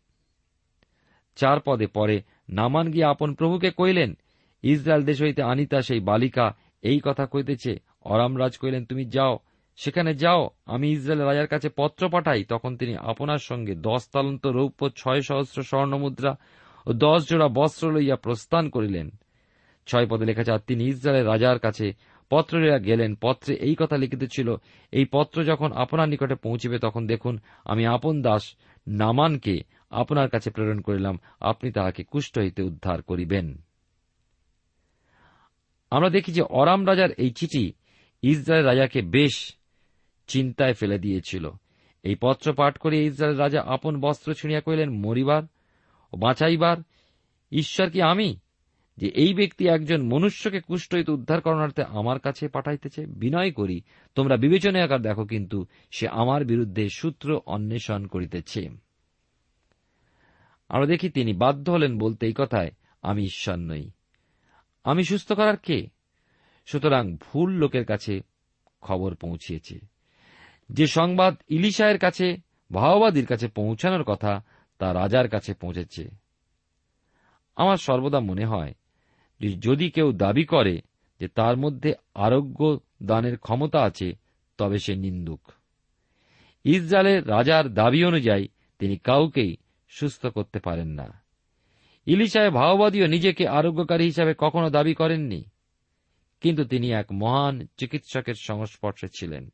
চার 1.36 1.60
পদে 1.60 1.86
পরে 1.86 2.22
নামান 2.48 2.90
গিয়ে 2.90 3.04
আপন 3.04 3.34
প্রভুকে 3.34 3.70
কইলেন 3.70 4.14
ইসরায়েল 4.62 5.04
দেশ 5.04 5.22
হইতে 5.22 5.42
আনিতা 5.42 5.82
সেই 5.82 6.00
বালিকা। 6.00 6.54
এই 6.82 7.00
কথা 7.04 7.26
কইতেছে 7.26 7.80
অরামরাজ 8.00 8.58
কইলেন 8.58 8.84
তুমি 8.84 9.04
যাও। 9.04 9.38
সেখানে 9.76 10.14
যাও। 10.14 10.50
আমি 10.66 10.90
ইসরায়েল 10.90 11.24
রাজার 11.24 11.46
কাছে 11.46 11.68
পত্র 11.68 12.08
পাঠাই। 12.08 12.44
তখন 12.44 12.76
তিনি 12.76 12.96
আপনার 12.96 13.38
সঙ্গে 13.38 13.74
দশ 13.74 14.08
তালন্ত 14.12 14.46
রৌপ্য, 14.46 14.90
ছয় 14.96 15.20
সহস্র 15.20 15.62
স্বর্ণমুদ্রা 15.62 16.36
ও 16.86 16.92
দশ 16.92 17.30
জোড়া 17.30 17.48
বস্ত্র 17.48 17.92
লইয়া 17.92 18.16
প্রস্থান 18.16 18.68
করিলেন। 18.68 19.10
ছয় 19.86 20.06
পদে 20.06 20.24
লেখা 20.24 20.40
আছে 20.40 20.64
তিনি 20.66 20.84
ইসরায়েলের 20.84 21.26
রাজার 21.26 21.58
কাছে 21.58 21.92
পত্র 22.30 22.58
লইয়া 22.58 22.78
গেলেন। 22.78 23.14
পত্রে 23.20 23.54
এই 23.54 23.74
কথা 23.78 23.96
লিখিত 23.96 24.24
ছিল 24.24 24.56
এই 24.92 25.04
পত্র 25.04 25.44
যখন 25.44 25.72
আপনার 25.72 26.08
নিকটে 26.08 26.34
পৌঁছিবে, 26.34 26.78
তখন 26.78 27.06
দেখুন, 27.06 27.38
আমি 27.64 27.86
আপন 27.86 28.22
দাস 28.22 28.56
নামানকে 28.88 29.60
আপনার 29.90 30.28
কাছে 30.28 30.50
প্রেরণ 30.50 30.80
করিলাম। 30.80 31.18
আপনি 31.40 31.72
তাহাকে 31.72 32.04
কুষ্ঠ 32.04 32.38
হইতে 32.38 32.62
উদ্ধার 32.62 33.02
করিবেন। 33.02 33.62
আমরা 35.92 36.10
দেখি 36.10 36.32
যে 36.32 36.42
অরাম 36.42 36.86
রাজার 36.86 37.10
এই 37.10 37.30
চিঠি 37.30 37.72
ইসরায়েল 38.22 38.66
রাজাকে 38.66 39.02
বেশ 39.02 39.56
চিন্তায় 40.26 40.74
ফেলে 40.74 40.98
দিয়েছিল। 40.98 41.50
এই 42.02 42.16
পত্র 42.20 42.52
পাঠ 42.52 42.78
করে 42.78 43.04
ইসরায়েল 43.04 43.36
রাজা 43.36 43.62
আপন 43.62 44.00
বস্ত্র 44.00 44.34
ছিঁড়িয়া 44.34 44.60
কহিলেন, 44.60 44.90
মরিবার 44.90 45.42
ও 46.12 46.16
বাঁচাইবার 46.16 46.76
ঈশ্বর 47.52 47.90
কি 47.90 48.02
আমি? 48.02 48.36
যে 48.96 49.08
এই 49.08 49.34
ব্যক্তি 49.34 49.68
একজন 49.68 50.02
মনুষ্যকে 50.02 50.60
কুষ্ঠ 50.60 50.94
হইতে 50.94 51.12
উদ্ধার 51.12 51.40
করণার্থে 51.40 51.82
আমার 51.82 52.18
কাছে 52.18 52.48
পাঠাইতেছে? 52.48 53.06
বিনয় 53.06 53.50
করি, 53.50 53.82
তোমরা 54.14 54.36
বিবেচনা 54.36 54.84
আকার 54.84 55.02
দেখো 55.02 55.24
কিন্তু 55.24 55.66
সে 55.90 56.08
আমার 56.08 56.44
বিরুদ্ধে 56.44 56.88
সূত্র 56.88 57.40
অন্বেষণ 57.46 58.06
করিতেছে। 58.06 58.68
আমরা 60.68 60.86
দেখি 60.86 61.10
তিনি 61.10 61.32
বাধ্য 61.32 61.70
হলেন 61.70 61.98
বলতে 61.98 62.26
এই 62.26 62.32
কথায়, 62.36 62.70
আমি 63.02 63.22
ঈশ্বর 63.22 63.56
নই। 63.56 63.90
আমি 64.84 65.04
সুস্থ 65.04 65.32
করার 65.32 65.56
কে? 65.56 65.86
সুতরাং 66.66 67.16
ভুল 67.16 67.50
লোকের 67.50 67.84
কাছে 67.84 68.20
খবর 68.80 69.14
পৌঁছিয়েছে। 69.14 69.78
যে 70.70 70.86
সংবাদ 70.86 71.36
ইলিশায়ের 71.48 71.98
কাছে 71.98 72.36
ভাওবাদীর 72.72 73.26
কাছে 73.26 73.48
পৌঁছানোর 73.48 74.04
কথা 74.04 74.44
তা 74.78 74.94
রাজার 74.94 75.28
কাছে 75.28 75.54
পৌঁছেছে। 75.54 76.10
আমার 77.56 77.76
সর্বদা 77.76 78.20
মনে 78.20 78.44
হয়, 78.44 78.74
যে 79.40 79.52
যদি 79.52 79.90
কেউ 79.90 80.12
দাবি 80.12 80.44
করে 80.44 80.82
যে 81.20 81.28
তার 81.28 81.56
মধ্যে 81.56 81.94
আরোগ্য 82.14 82.80
দানের 83.02 83.38
ক্ষমতা 83.38 83.82
আছে, 83.82 84.12
তবে 84.58 84.78
সে 84.78 84.96
নিন্দুক। 84.96 85.40
ইসরায়েলের 86.64 87.28
রাজার 87.28 87.74
দাবি 87.74 88.04
অনুযায়ী 88.04 88.48
তিনি 88.78 88.96
কাউকেই 88.96 89.56
সুস্থ 89.88 90.26
করতে 90.26 90.60
পারেন 90.60 90.88
না। 90.88 91.21
ইলিশায় 92.06 92.50
ভাওবাদীও 92.50 93.06
নিজেকে 93.06 93.48
আরোগ্যকারী 93.48 94.04
হিসাবে 94.04 94.34
কখনো 94.38 94.70
দাবি 94.70 94.94
করেননি। 94.94 95.44
কিন্তু 96.40 96.64
তিনি 96.64 96.90
এক 96.90 97.06
মহান 97.12 97.66
চিকিৎসকের 97.76 98.34
সংস্পর্শে 98.34 99.08
ছিলেন। 99.18 99.52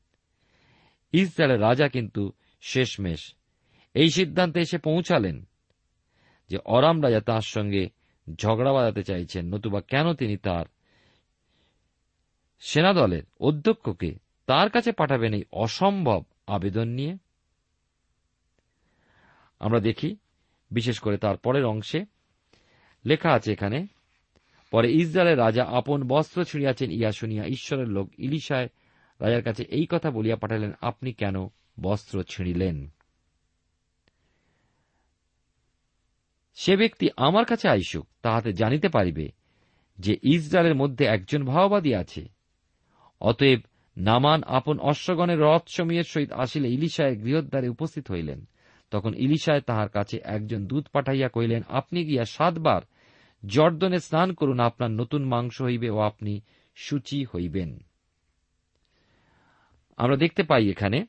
ইসরায়েলের 1.12 1.60
রাজা 1.60 1.88
কিন্তু 1.88 2.32
শেষমেশ 2.60 3.34
এই 3.94 4.10
সিদ্ধান্তে 4.10 4.60
এসে 4.60 4.78
পৌঁছালেন 4.78 5.48
যে 6.48 6.58
অরাম 6.64 7.02
রাজা 7.02 7.20
তাঁর 7.20 7.40
সঙ্গে 7.40 7.88
ঝগড়া 8.34 8.72
বাজাতে 8.72 9.02
চাইছেন, 9.02 9.54
নতুবা 9.54 9.80
কেন 9.80 10.14
তিনি 10.14 10.36
তার 10.36 10.64
সেনাদলের 12.60 13.22
অধ্যক্ষকে 13.40 14.18
তার 14.46 14.70
কাছে 14.70 14.92
পাঠাবেন 14.92 15.34
এই 15.34 15.44
অসম্ভব 15.52 16.24
আবেদন 16.46 16.88
নিয়ে? 16.88 17.16
আমরা 19.58 19.80
দেখি, 19.80 20.16
বিশেষ 20.70 20.98
করে 20.98 21.18
তার 21.18 21.36
পরের 21.36 21.64
অংশে 21.64 22.17
লেখা 23.08 23.30
আছে 23.32 23.52
এখানে, 23.52 23.86
পরে 24.70 24.92
ইসরায়েলের 24.92 25.38
রাজা 25.38 25.64
আপন 25.64 26.08
বস্ত্র 26.08 26.44
ছিঁড়িয়াছেন 26.44 26.90
ইয়া 26.90 27.12
শুনিয়া 27.12 27.44
ঈশ্বরের 27.46 27.88
লোক 27.88 28.10
ইলিশায় 28.18 28.68
রাজার 29.20 29.42
কাছে 29.42 29.62
এই 29.62 29.86
কথা 29.90 30.10
বলিয়া 30.10 30.36
পাঠালেন, 30.36 30.72
আপনি 30.80 31.12
কেন 31.12 31.48
বস্ত্র 31.80 32.22
ছিঁড়িলেন? 32.22 32.88
সে 36.54 36.76
ব্যক্তি 36.76 37.08
আমার 37.16 37.44
কাছে 37.44 37.68
আইসুক, 37.68 38.06
তাহাতে 38.22 38.52
জানিতে 38.52 38.88
পারিবে 38.88 39.28
যে 39.98 40.16
ইসরায়েলের 40.22 40.74
মধ্যে 40.74 41.04
একজন 41.04 41.44
ভাওবাদী 41.44 41.94
আছে। 41.94 42.28
অতএব 43.20 43.60
নামান 43.96 44.42
আপন 44.42 44.78
অশ্বগণের 44.78 45.40
রথ 45.40 45.62
সমীয়ের 45.68 46.04
সহিত 46.04 46.32
আসিলে 46.32 46.68
ইলিশায় 46.68 47.16
গৃহদ্বারে 47.16 47.68
উপস্থিত 47.68 48.10
হইলেন। 48.10 48.48
তখন 48.90 49.14
ইলিশায় 49.14 49.60
তাহার 49.60 49.88
কাছে 49.88 50.18
একজন 50.24 50.66
দূত 50.66 50.86
পাঠাইয়া 50.92 51.28
কহিলেন, 51.28 51.62
আপনি 51.68 52.04
গিয়া 52.04 52.24
সাতবার 52.24 52.82
জর্দনে 53.46 54.00
স্নান 54.00 54.34
করুন, 54.34 54.60
আপনার 54.60 54.90
নতুন 54.90 55.24
মাংস 55.24 55.62
হইবে 55.62 55.90
ও 55.90 55.98
আপনি 55.98 56.40
সূচি 56.76 57.24
হইবেন। 57.24 57.82
আমরা 59.96 60.16
দেখতে 60.16 60.42
পাই 60.42 60.70
এখানে 60.70 61.06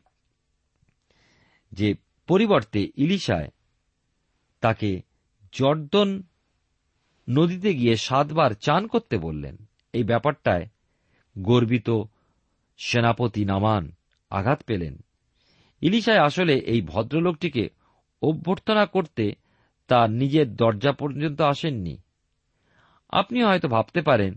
যে 1.71 1.95
পরিবর্তে 2.27 2.91
ইলিশায় 2.97 3.49
তাকে 4.61 5.01
জর্দন 5.53 6.23
নদীতে 7.29 7.73
গিয়ে 7.75 7.97
সাতবার 7.97 8.51
চান 8.51 8.87
করতে 8.87 9.17
বললেন। 9.17 9.57
এই 9.93 10.03
ব্যাপারটায় 10.03 10.65
গর্বিত 11.37 12.03
সেনাপতি 12.77 13.45
নামান 13.45 13.91
আঘাত 14.29 14.63
পেলেন। 14.63 15.03
ইলিশায় 15.81 16.19
আসলে 16.19 16.53
এই 16.53 16.81
ভদ্রলোকটিকে 16.81 17.69
অভ্যর্থনা 18.21 18.85
করতে 18.85 19.35
তার 19.87 20.09
নিজের 20.09 20.55
দরজা 20.55 20.91
পর্যন্ত 20.91 21.41
আসেননি। 21.41 22.01
আপনি 23.09 23.37
হয়তো 23.43 23.67
ভাবতে 23.67 24.01
পারেন 24.01 24.31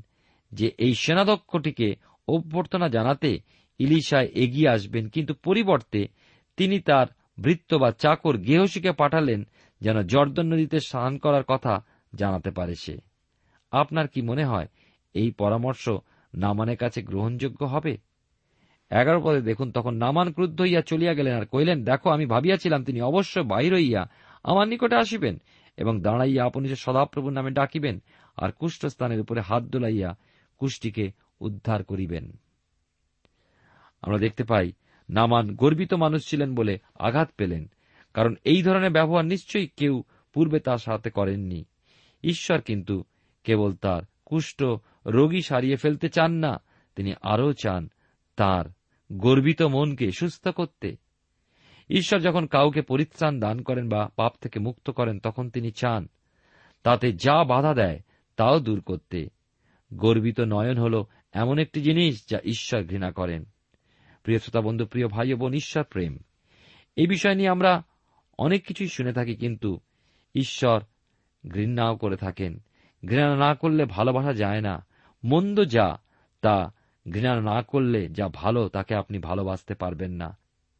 যে 0.53 0.67
এই 0.79 0.95
সেনাধ্যক্ষটিকে 0.95 1.89
অভ্যর্থনা 2.29 2.89
জানাতে 2.89 3.31
ইলিশায় 3.81 4.29
এগিয়ে 4.35 4.69
আসবেন, 4.69 5.09
কিন্তু 5.09 5.35
পরিবর্তে 5.35 6.01
তিনি 6.57 6.81
তার 6.81 7.07
বৃত্ত 7.39 7.75
বা 7.75 7.91
চাকর 7.93 8.37
গেহসীকে 8.37 8.93
পাঠালেন 8.93 9.41
যেন 9.81 9.97
জর্দন 10.03 10.47
নদীতে 10.53 10.79
স্নান 10.81 11.19
করার 11.19 11.43
কথা 11.43 11.75
জানাতে 12.15 12.51
পারে 12.51 12.75
সে। 12.75 12.97
আপনার 13.73 14.07
কি 14.09 14.23
মনে 14.23 14.45
হয় 14.45 14.69
এই 15.15 15.31
পরামর্শ 15.31 15.89
নামানের 16.35 16.77
কাছে 16.77 17.03
গ্রহণযোগ্য 17.03 17.65
হবে? 17.65 17.97
এগারো 18.91 19.21
পদে 19.21 19.41
দেখুন, 19.41 19.69
তখন 19.71 19.95
নামান 19.95 20.33
ক্রুদ্ধ 20.33 20.61
হইয়া 20.61 20.81
চলিয়া 20.81 21.15
গেলেন 21.15 21.35
আর 21.37 21.47
কহিলেন, 21.47 21.85
দেখো, 21.85 22.11
আমি 22.11 22.27
ভাবিয়াছিলাম 22.27 22.85
তিনি 22.85 23.01
অবশ্য 23.01 23.41
বাহির 23.41 23.75
হইয়া 23.75 24.03
আমার 24.45 24.69
নিকটে 24.69 24.97
আসিবেন 24.97 25.35
এবং 25.79 26.01
দাঁড়াইয়া 26.01 26.43
আপনি 26.45 26.69
যে 26.69 26.77
সদাপ্রভুর 26.77 27.33
নামে 27.33 27.51
ডাকিবেন 27.51 27.97
আর 28.37 28.53
কুষ্ঠস্থানের 28.53 29.21
উপরে 29.21 29.41
হাত 29.41 29.63
দোলাইয়া 29.63 30.17
কুষ্টিকে 30.59 31.11
উদ্ধার 31.41 31.85
করিবেন। 31.85 32.33
আমরা 34.03 34.19
দেখতে 34.19 34.45
পাই, 34.45 34.73
নামান 35.11 35.55
গর্বিত 35.55 35.95
মানুষ 35.95 36.31
ছিলেন 36.31 36.55
বলে 36.55 36.79
আঘাত 36.99 37.31
পেলেন, 37.37 37.71
কারণ 38.15 38.35
এই 38.45 38.63
ধরনের 38.63 38.91
ব্যবহার 38.91 39.25
নিশ্চয়ই 39.25 39.69
কেউ 39.77 40.05
পূর্বে 40.33 40.61
তার 40.61 40.79
সাথে 40.79 41.11
করেননি। 41.11 41.65
ঈশ্বর 42.23 42.61
কিন্তু 42.61 43.05
কেবল 43.45 43.73
তার 43.73 44.03
কুষ্ঠ 44.25 44.63
রোগী 45.07 45.41
সারিয়ে 45.41 45.77
ফেলতে 45.77 46.09
চান 46.09 46.33
না, 46.33 46.63
তিনি 46.97 47.15
আরও 47.23 47.53
চান 47.53 47.91
তার 48.37 48.65
গর্বিত 49.13 49.63
মনকে 49.63 50.11
সুস্থ 50.11 50.49
করতে। 50.49 50.97
ঈশ্বর 51.91 52.21
যখন 52.21 52.47
কাউকে 52.47 52.83
পরিত্রাণ 52.83 53.41
দান 53.41 53.63
করেন 53.63 53.89
বা 53.89 54.11
পাপ 54.17 54.33
থেকে 54.41 54.61
মুক্ত 54.61 54.91
করেন, 54.91 55.19
তখন 55.21 55.51
তিনি 55.51 55.71
চান, 55.71 56.09
তাতে 56.83 57.13
যা 57.13 57.45
বাধা 57.45 57.75
দেয় 57.75 58.01
তাও 58.43 58.61
দূর 58.61 58.81
করতে। 58.81 59.29
গর্বিত 59.95 60.41
নয়ন 60.41 60.79
হল 60.79 61.05
এমন 61.33 61.59
একটি 61.59 61.81
জিনিস 61.81 62.29
যা 62.29 62.39
ঈশ্বর 62.45 62.85
ঘৃণা 62.85 63.13
করেন। 63.13 63.45
প্রিয় 64.23 64.39
শ্রোতা 64.39 64.61
বন্ধু, 64.61 64.87
প্রিয় 64.87 65.09
ভাই 65.09 65.35
বোন, 65.35 65.55
ঈশ্বর 65.55 65.85
প্রেম। 65.85 66.19
এই 66.97 67.07
বিষয় 67.07 67.35
নিয়ে 67.35 67.49
আমরা 67.49 67.83
অনেক 68.39 68.67
কিছুই 68.67 68.89
শুনে 68.89 69.13
থাকি, 69.13 69.37
কিন্তু 69.37 69.81
ঈশ্বর 70.35 70.81
ঘৃণাও 71.49 71.97
করে 71.97 72.17
থাকেন। 72.17 72.59
ঘৃণা 73.09 73.37
না 73.37 73.55
করলে 73.55 73.85
ভালোবাসা 73.85 74.33
যায় 74.33 74.61
না। 74.61 74.87
মন্দ 75.25 75.65
যা, 75.65 75.97
তা 76.41 76.73
ঘৃণা 77.13 77.41
না 77.41 77.63
করলে 77.63 78.09
যা 78.09 78.29
ভালো, 78.29 78.69
তাকে 78.69 78.95
আপনি 78.95 79.19
ভালোবাসতে 79.19 79.75
পারবেন 79.75 80.13
না। 80.13 80.39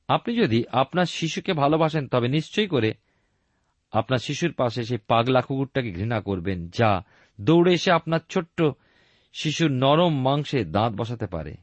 আপনি 0.09 0.37
যদি 0.37 0.65
আপনার 0.73 1.05
শিশুকে 1.05 1.53
ভালোবাসেন, 1.53 2.09
তবে 2.09 2.29
নিশ্চয়ই 2.29 2.67
করে 2.67 2.95
আপনার 3.93 4.19
শিশুর 4.19 4.53
পাশে 4.53 4.85
সেই 4.85 4.99
পাগলা 5.07 5.41
কুকুরটাকে 5.41 5.93
ঘৃণা 5.93 6.21
করবেন, 6.21 6.69
যা 6.69 7.05
দৌড়ে 7.41 7.75
এসে 7.75 7.93
আপনার 7.93 8.21
ছোট্ট 8.29 8.63
শিশুর 9.33 9.71
নরম 9.71 10.23
মাংসে 10.23 10.65
দাঁত 10.65 10.93
বসাতে 10.93 11.27
পারে 11.27 11.55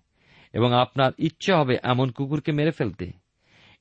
এবং 0.54 0.74
আপনার 0.74 1.12
ইচ্ছে 1.18 1.54
হবে 1.54 1.78
এমন 1.84 2.12
কুকুরকে 2.12 2.52
মেরে 2.52 2.72
ফেলতে। 2.72 3.12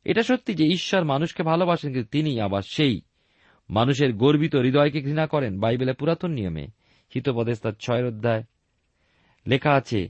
এটা 0.04 0.22
সত্যি 0.22 0.54
যে 0.54 0.66
ঈশ্বর 0.66 1.04
মানুষকে 1.04 1.42
ভালোবাসেন, 1.42 1.92
কিন্তু 1.92 2.08
তিনি 2.10 2.40
আবার 2.40 2.62
সেই 2.62 3.00
মানুষের 3.70 4.12
গর্বিত 4.12 4.56
হৃদয়কে 4.56 5.02
ঘৃণা 5.02 5.26
করেন 5.26 5.60
বাইবেলে 5.60 5.92
পুরাতন 5.92 6.30
নিয়মে। 6.30 6.66
হিতপদেশ 7.14 7.60
তার 7.60 7.72
ছয়ের 7.72 8.06
অধ্যায় 8.06 8.42
লেখা 9.46 9.72
আছে 9.72 10.08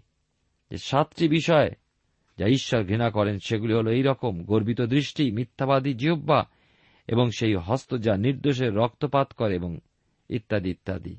যে 0.71 0.77
সাতটি 0.77 1.29
বিষয় 1.29 1.71
যা 2.38 2.47
ঈশ্বর 2.47 2.85
ঘৃণা 2.85 3.11
করেন, 3.11 3.38
সেগুলি 3.38 3.75
হল 3.75 3.88
এই 3.88 4.03
রকম, 4.03 4.45
গর্বিত 4.45 4.81
দৃষ্টি, 4.81 5.31
মিথ্যাবাদী 5.31 5.95
জিহ্বা 5.95 6.47
এবং 7.07 7.31
সেই 7.31 7.55
হস্ত 7.55 7.95
যা 7.95 8.17
নির্দোষের 8.17 8.75
রক্তপাত 8.75 9.33
করে 9.33 9.55
এবং 9.55 9.79
ইত্যাদি 10.29 10.71
ইত্যাদি। 10.71 11.17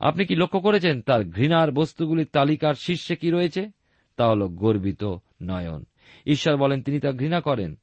আপনি 0.00 0.26
কি 0.26 0.34
লক্ষ্য 0.34 0.60
করেছেন 0.60 1.02
তার 1.02 1.24
ঘৃণার 1.24 1.72
বস্তুগুলির 1.72 2.26
তালিকার 2.26 2.74
শীর্ষে 2.74 3.16
কি 3.16 3.30
রয়েছে? 3.30 3.70
তা 4.16 4.28
হল 4.28 4.46
গর্বিত 4.46 5.04
নয়ন। 5.42 5.84
ঈশ্বর 6.26 6.56
বলেন, 6.56 6.82
তিনি 6.82 7.00
তা 7.00 7.12
ঘৃণা 7.12 7.40
করেন। 7.40 7.74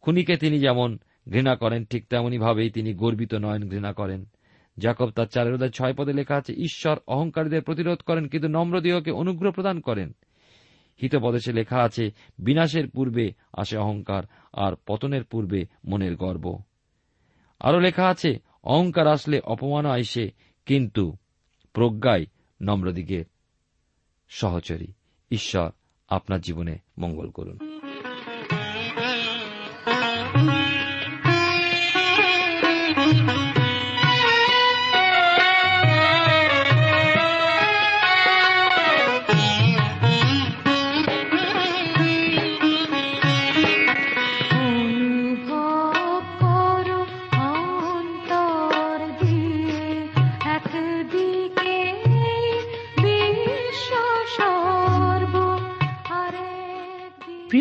খুনিকে 0.00 0.36
তিনি 0.36 0.58
যেমন 0.58 0.98
ঘৃণা 1.32 1.56
করেন, 1.56 1.84
ঠিক 1.84 2.08
তেমনই 2.08 2.38
ভাবেই 2.38 2.70
তিনি 2.70 2.94
গর্বিত 2.94 3.34
নয়ন 3.34 3.68
ঘৃণা 3.68 3.92
করেন। 3.92 4.24
জাকব 4.78 5.10
তার 5.10 5.26
চারের 5.26 5.70
ছয় 5.70 5.94
পদে 5.94 6.12
লেখা 6.12 6.36
আছে, 6.36 6.52
ঈশ্বর 6.52 6.98
অহংকারীদের 7.06 7.62
প্রতিরোধ 7.62 7.98
করেন, 7.98 8.28
কিন্তু 8.28 8.48
নম্রদেহকে 8.48 9.10
অনুগ্রহ 9.10 9.52
প্রদান 9.52 9.80
করেন। 9.80 10.12
হিতপদেশে 11.02 11.52
লেখা 11.52 11.82
আছে, 11.82 12.10
বিনাশের 12.38 12.90
পূর্বে 12.90 13.32
আসে 13.52 13.78
অহংকার, 13.78 14.22
আর 14.52 14.72
পতনের 14.86 15.24
পূর্বে 15.24 15.66
মনের 15.84 16.16
গর্ব। 16.16 16.58
আরও 17.60 17.80
লেখা 17.80 18.08
আছে, 18.08 18.38
অহংকার 18.64 19.06
আসলে 19.06 19.40
অপমান 19.40 19.86
আইসে 19.86 20.30
কিন্তু 20.66 21.16
প্রজ্ঞাই 21.72 22.26
নম্রদিকে 22.62 23.24
সহচরী। 24.28 24.86
ঈশ্বর 25.30 25.70
আপনার 26.08 26.40
জীবনে 26.40 26.78
মঙ্গল 26.98 27.30
করুন। 27.30 27.75